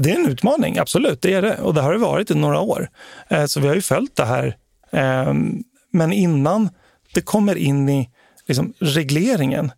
[0.00, 1.22] det är en utmaning, absolut.
[1.22, 1.58] Det är det.
[1.58, 2.88] Och det har det varit i några år.
[3.28, 4.56] Eh, så vi har ju följt det här.
[4.92, 6.68] Ehm, men innan
[7.14, 8.10] det kommer in i
[8.46, 9.72] liksom regleringen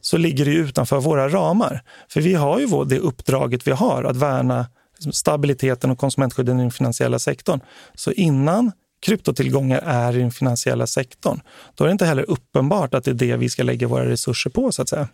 [0.00, 1.82] så ligger det utanför våra ramar.
[2.08, 6.58] För vi har ju det uppdraget vi har, att värna liksom, stabiliteten och konsumentskyddet i
[6.58, 7.60] den finansiella sektorn.
[7.94, 8.72] Så innan
[9.04, 11.40] kryptotillgångar är i den finansiella sektorn,
[11.74, 14.50] då är det inte heller uppenbart att det är det vi ska lägga våra resurser
[14.50, 14.72] på.
[14.72, 15.08] så att säga.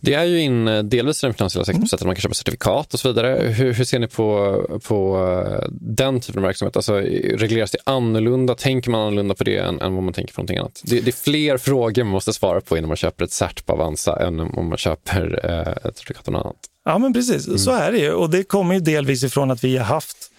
[0.00, 1.88] Det är ju in eh, delvis i den finansiella sektorn, mm.
[1.88, 3.48] så att man kan köpa certifikat och så vidare.
[3.48, 5.16] Hur, hur, ser ni på, på
[5.48, 6.76] eh, den typen av verksamhet?
[6.76, 8.54] Alltså, regleras det annorlunda?
[8.54, 10.82] Tänker man annorlunda på det än, än vad man tänker på någonting annat?
[10.84, 13.72] Det, det, är fler frågor man måste svara på innan man köper ett cert på
[13.72, 16.56] Avanza än om man köper eh, ett certifikat av något annat.
[16.84, 17.46] Ja, men precis.
[17.46, 17.58] Mm.
[17.58, 18.12] Så är det ju.
[18.12, 20.30] Och det kommer ju delvis ifrån att vi har haft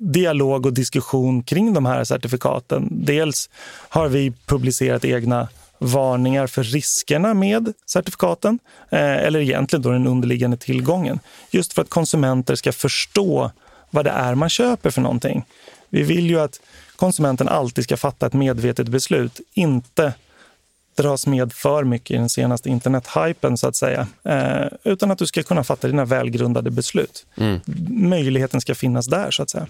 [0.00, 2.88] dialog och diskussion kring de här certifikaten.
[2.90, 3.50] Dels
[3.88, 5.48] har vi publicerat egna
[5.78, 8.58] varningar för riskerna med certifikaten,
[8.90, 11.20] eh, eller egentligen då den underliggande tillgången.
[11.50, 13.50] Just för att konsumenter ska förstå
[13.90, 15.44] vad det är man köper för någonting.
[15.88, 16.60] Vi vill ju att
[16.96, 20.12] konsumenten alltid ska fatta ett medvetet beslut, inte
[21.02, 24.06] dras med för mycket i den senaste internethypen så att säga.
[24.24, 27.26] Eh, utan att du ska kunna fatta dina välgrundade beslut.
[27.36, 27.60] Mm.
[28.10, 29.66] Möjligheten ska finnas där så att säga.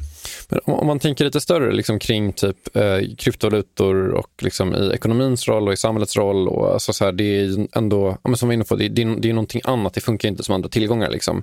[0.48, 5.48] Men om, man tänker lite större liksom, kring typ eh, kryptovalutor och liksom, i ekonomins
[5.48, 6.48] roll och i samhällets roll.
[6.48, 9.28] Och, alltså, så här, det är ändå, ja, som vi var på, det, det, det
[9.28, 9.94] är någonting annat.
[9.94, 11.10] Det funkar inte som andra tillgångar.
[11.10, 11.42] Liksom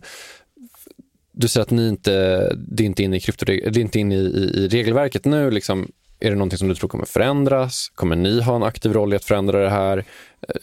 [1.38, 2.12] du säger att ni inte,
[2.56, 5.52] det är inte inne i, krypto, det är inte inne i, i, i regelverket nu.
[5.52, 7.92] Liksom, är det någonting som du tror kommer förändras?
[7.96, 10.06] Kommer ni ha en aktiv roll i att förändra det här?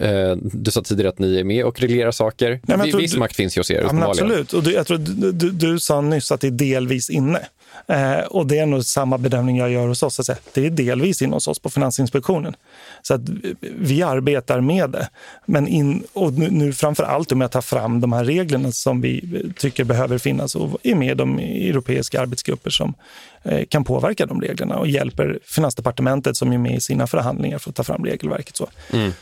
[0.00, 2.60] Eh, du sa tidigare att ni är med och reglerar saker.
[2.62, 3.86] Nej, Viss du, makt finns ju hos er.
[3.92, 4.52] Ja, absolut.
[4.52, 7.40] Och du, jag tror, du, du, du sa nyss att det är delvis inne.
[7.86, 10.18] Eh, och det är nog samma bedömning jag gör hos oss.
[10.18, 12.56] Alltså, det är delvis in hos oss på Finansinspektionen.
[13.02, 13.20] Så att
[13.60, 15.08] vi arbetar med det.
[15.46, 19.00] Men in, och nu, nu framför allt med att ta fram de här reglerna som
[19.00, 22.94] vi tycker behöver finnas och är med de europeiska arbetsgrupper som
[23.42, 27.70] eh, kan påverka de reglerna och hjälper Finansdepartementet som är med i sina förhandlingar för
[27.70, 28.56] att ta fram regelverket.
[28.56, 28.68] Så.
[28.92, 29.12] Mm.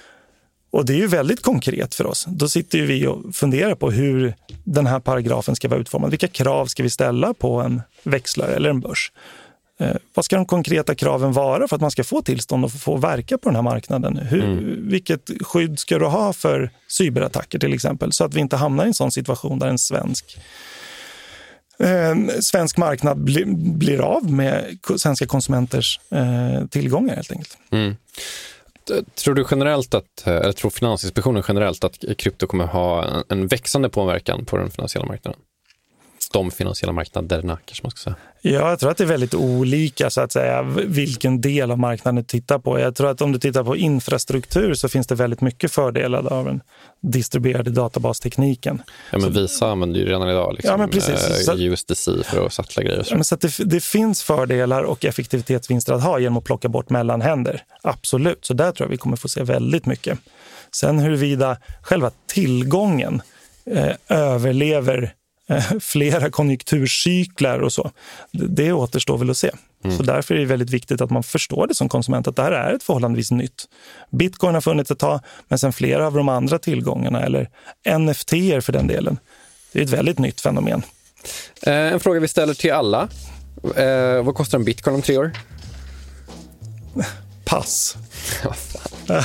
[0.73, 2.25] Och det är ju väldigt konkret för oss.
[2.29, 6.11] Då sitter vi och funderar på hur den här paragrafen ska vara utformad.
[6.11, 9.13] Vilka krav ska vi ställa på en växlare eller en börs?
[9.81, 12.97] Eh, vad ska de konkreta kraven vara för att man ska få tillstånd och få
[12.97, 14.17] verka på den här marknaden?
[14.17, 14.89] Hur, mm.
[14.89, 18.13] Vilket skydd ska du ha för cyberattacker till exempel?
[18.13, 20.39] Så att vi inte hamnar i en sån situation där en svensk
[21.79, 27.59] eh, svensk marknad bli, blir av med svenska konsumenters eh, tillgångar helt enkelt.
[27.71, 27.97] Mm.
[28.91, 33.47] Eh, tror du generellt att, eh, eller tror Finansinspektionen generellt att krypto kommer ha en
[33.47, 35.41] växande påverkan på den finansiella marknaden?
[36.33, 38.17] De finansiella marknaderna kanske man ska säga?
[38.45, 42.17] Ja, jag tror att det är väldigt olika så att säga vilken del av marknaden
[42.17, 42.79] du tittar på.
[42.79, 46.45] Jag tror att om du tittar på infrastruktur så finns det väldigt mycket fördelar av
[46.45, 46.61] den
[47.01, 48.83] distribuerade databastekniken.
[49.13, 51.49] Ja, men Visa använder ju redan idag liksom, ja, men precis.
[51.49, 53.07] Eh, USDC för att sattla grejer.
[53.11, 56.91] Ja, men så det, det, finns fördelar och effektivitetsvinster att ha genom att plocka bort
[56.91, 57.63] mellanhänder.
[57.83, 60.19] Absolut, så där tror jag vi kommer få se väldigt mycket.
[60.75, 63.23] Sen huruvida själva tillgången
[63.67, 65.15] eh, överlever
[65.81, 67.91] flera konjunkturcyklar och så,
[68.31, 69.51] det, det återstår väl att se.
[69.85, 69.97] Mm.
[69.97, 72.53] Så därför är det väldigt viktigt att man förstår det som konsument, att det här
[72.53, 73.65] är ett förhållandevis nytt.
[74.11, 77.49] Bitcoin har funnits ett tag, men sen flera av de andra tillgångarna, eller
[77.99, 78.31] NFT
[78.65, 79.19] för den delen,
[79.73, 80.83] det är ett väldigt nytt fenomen.
[81.63, 83.09] Eh, en fråga vi ställer till alla.
[83.77, 85.31] Eh, vad kostar en bitcoin om tre år?
[87.45, 87.97] Pass.
[89.07, 89.25] ja,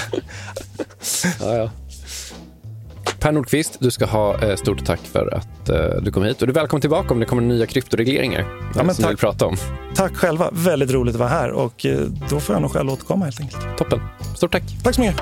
[1.40, 1.70] ja.
[3.20, 6.42] Per Nordqvist, du ska ha eh, stort tack för att eh, du kom hit.
[6.42, 8.46] Och du är välkommen tillbaka om det kommer nya kryptoregleringar
[8.76, 9.04] ja, men som tack.
[9.04, 9.58] du vill prata om.
[9.96, 10.50] Tack själva.
[10.52, 12.00] Väldigt roligt att vara här och eh,
[12.30, 13.78] då får jag nog själv återkomma helt enkelt.
[13.78, 14.00] Toppen.
[14.36, 14.64] Stort tack.
[14.84, 15.22] Tack så mycket.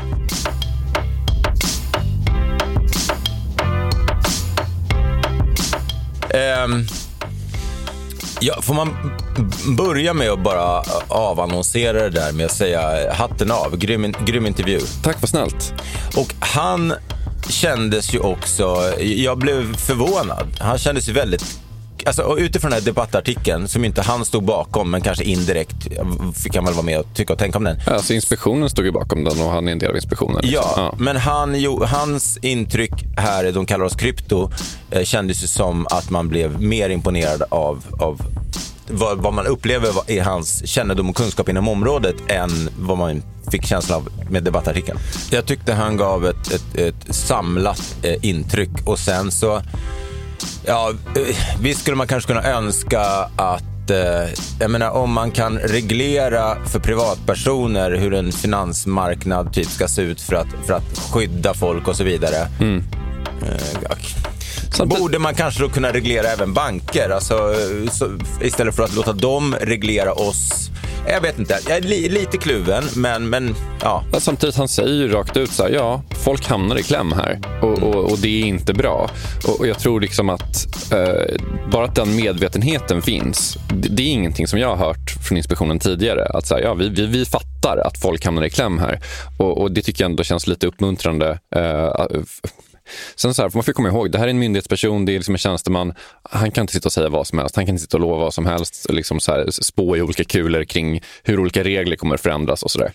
[6.66, 6.88] Um,
[8.40, 8.90] ja, får man
[9.78, 13.78] börja med att bara avannonsera det där med att säga hatten av.
[13.78, 14.80] Grym, grym intervju.
[15.04, 15.74] Tack, vad snällt.
[16.16, 16.94] Och han
[17.50, 20.48] kändes ju också, jag blev förvånad.
[20.60, 21.60] Han kändes ju väldigt
[22.06, 25.76] Alltså, utifrån den här debattartikeln, som inte han stod bakom, men kanske indirekt
[26.44, 27.78] fick han väl vara med och tycka och tänka om den.
[27.88, 30.42] Alltså inspektionen stod ju bakom den och han är en del av inspektionen.
[30.42, 30.54] Liksom.
[30.54, 34.52] Ja, ja, men han, jo, hans intryck här, de kallar oss krypto,
[34.92, 38.22] eh, kändes ju som att man blev mer imponerad av, av
[38.88, 43.66] vad, vad, man upplever är hans kännedom och kunskap inom området än vad man fick
[43.66, 45.00] känslan av med debattartikeln.
[45.32, 49.62] Jag tyckte han gav ett, ett, ett samlat eh, intryck och sen så,
[50.66, 53.02] ja, eh, visst skulle man kanske kunna önska
[53.36, 54.30] att eh,
[54.60, 60.22] jag menar, om man kan reglera för privatpersoner hur en finansmarknad typ ska se ut
[60.22, 62.48] för att, för att skydda folk och så vidare.
[62.60, 62.84] Mm.
[64.86, 67.10] Borde man kanske då kunna reglera även banker?
[67.10, 67.56] Alltså,
[67.92, 70.70] så, istället för att låta dem reglera oss.
[71.08, 74.04] Jag vet inte, jag är li, lite kluven, men, men ja.
[74.20, 77.84] Samtidigt, han säger ju rakt ut så här, ja, folk hamnar i kläm här och,
[77.84, 79.10] och, och det är inte bra.
[79.48, 81.38] Och, och jag tror liksom att eh,
[81.72, 85.80] bara att den medvetenheten finns, det, det, är ingenting som jag har hört från inspektionen
[85.80, 86.26] tidigare.
[86.26, 89.00] Att så här, ja, vi, vi, vi fattar att folk hamnar i kläm här
[89.38, 91.40] och, och det tycker jag ändå känns lite uppmuntrande.
[91.56, 92.06] Eh,
[93.16, 95.36] Sen så här, man får komma ihåg, det här är en myndighetsperson, det är liksom
[95.36, 95.94] en tjänsteman.
[96.24, 97.56] Han kan inte sitta och säga vad som helst.
[97.56, 98.86] Han kan inte sitta och lova vad som helst.
[98.90, 102.92] Liksom så här, spå i olika kulor kring hur olika regler kommer förändras och sådär.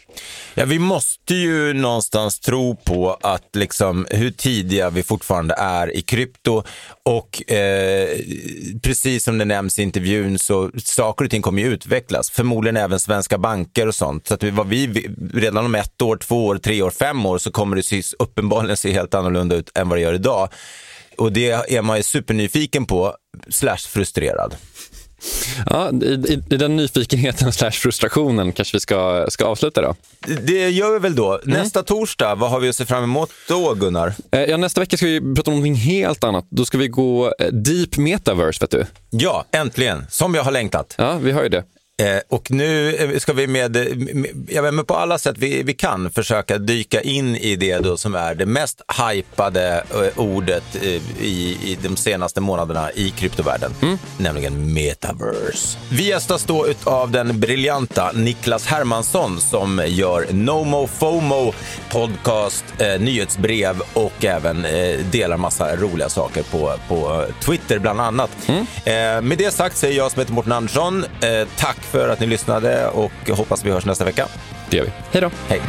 [0.55, 6.03] Ja, vi måste ju någonstans tro på att liksom, hur tidiga vi fortfarande är i
[6.03, 6.63] krypto
[7.03, 8.09] och eh,
[8.83, 12.31] precis som det nämns i intervjun så saker och ting kommer ju utvecklas.
[12.31, 14.27] Förmodligen även svenska banker och sånt.
[14.27, 17.51] Så att vad vi, redan om ett år, två år, tre år, fem år så
[17.51, 17.83] kommer det
[18.19, 20.49] uppenbarligen se helt annorlunda ut än vad det gör idag.
[21.17, 23.15] Och det är man ju supernyfiken på,
[23.49, 24.57] slash frustrerad.
[25.67, 29.95] Ja, i, i, den nyfikenheten slash frustrationen kanske vi ska, ska avsluta då.
[30.43, 31.33] Det gör vi väl då.
[31.33, 31.59] Mm.
[31.59, 34.15] Nästa torsdag, vad har vi att se fram emot då Gunnar?
[34.31, 36.47] Eh, ja, nästa vecka ska vi prata om någonting helt annat.
[36.51, 38.87] Då ska vi gå eh, deep metaverse, vet du.
[39.11, 40.07] Ja, äntligen.
[40.11, 40.95] Som jag har längtat.
[40.99, 41.65] Ja, vi har ju det.
[42.01, 45.75] Eh, och nu eh, ska vi med, med, ja, med på alla sätt vi, vi
[45.75, 48.83] kan försöka dyka in i det då som är det mest
[49.13, 50.89] hypade eh, ordet eh,
[51.25, 53.99] i, i de senaste månaderna i kryptovärlden, mm.
[54.19, 55.79] nämligen metaverse.
[55.91, 61.53] Vi gästas då av den briljanta Niklas Hermansson som gör NoMo FOMO
[61.91, 68.31] podcast, eh, nyhetsbrev och även eh, delar massa roliga saker på, på Twitter bland annat.
[68.47, 69.29] Mm.
[69.29, 71.05] med det sagt säger jag som heter Mårten Andersson,
[71.57, 74.27] tack för att ni lyssnade och hoppas vi hörs nästa vecka.
[74.71, 74.91] Det gör vi.
[75.13, 75.31] Hej då.
[75.49, 75.61] Hej.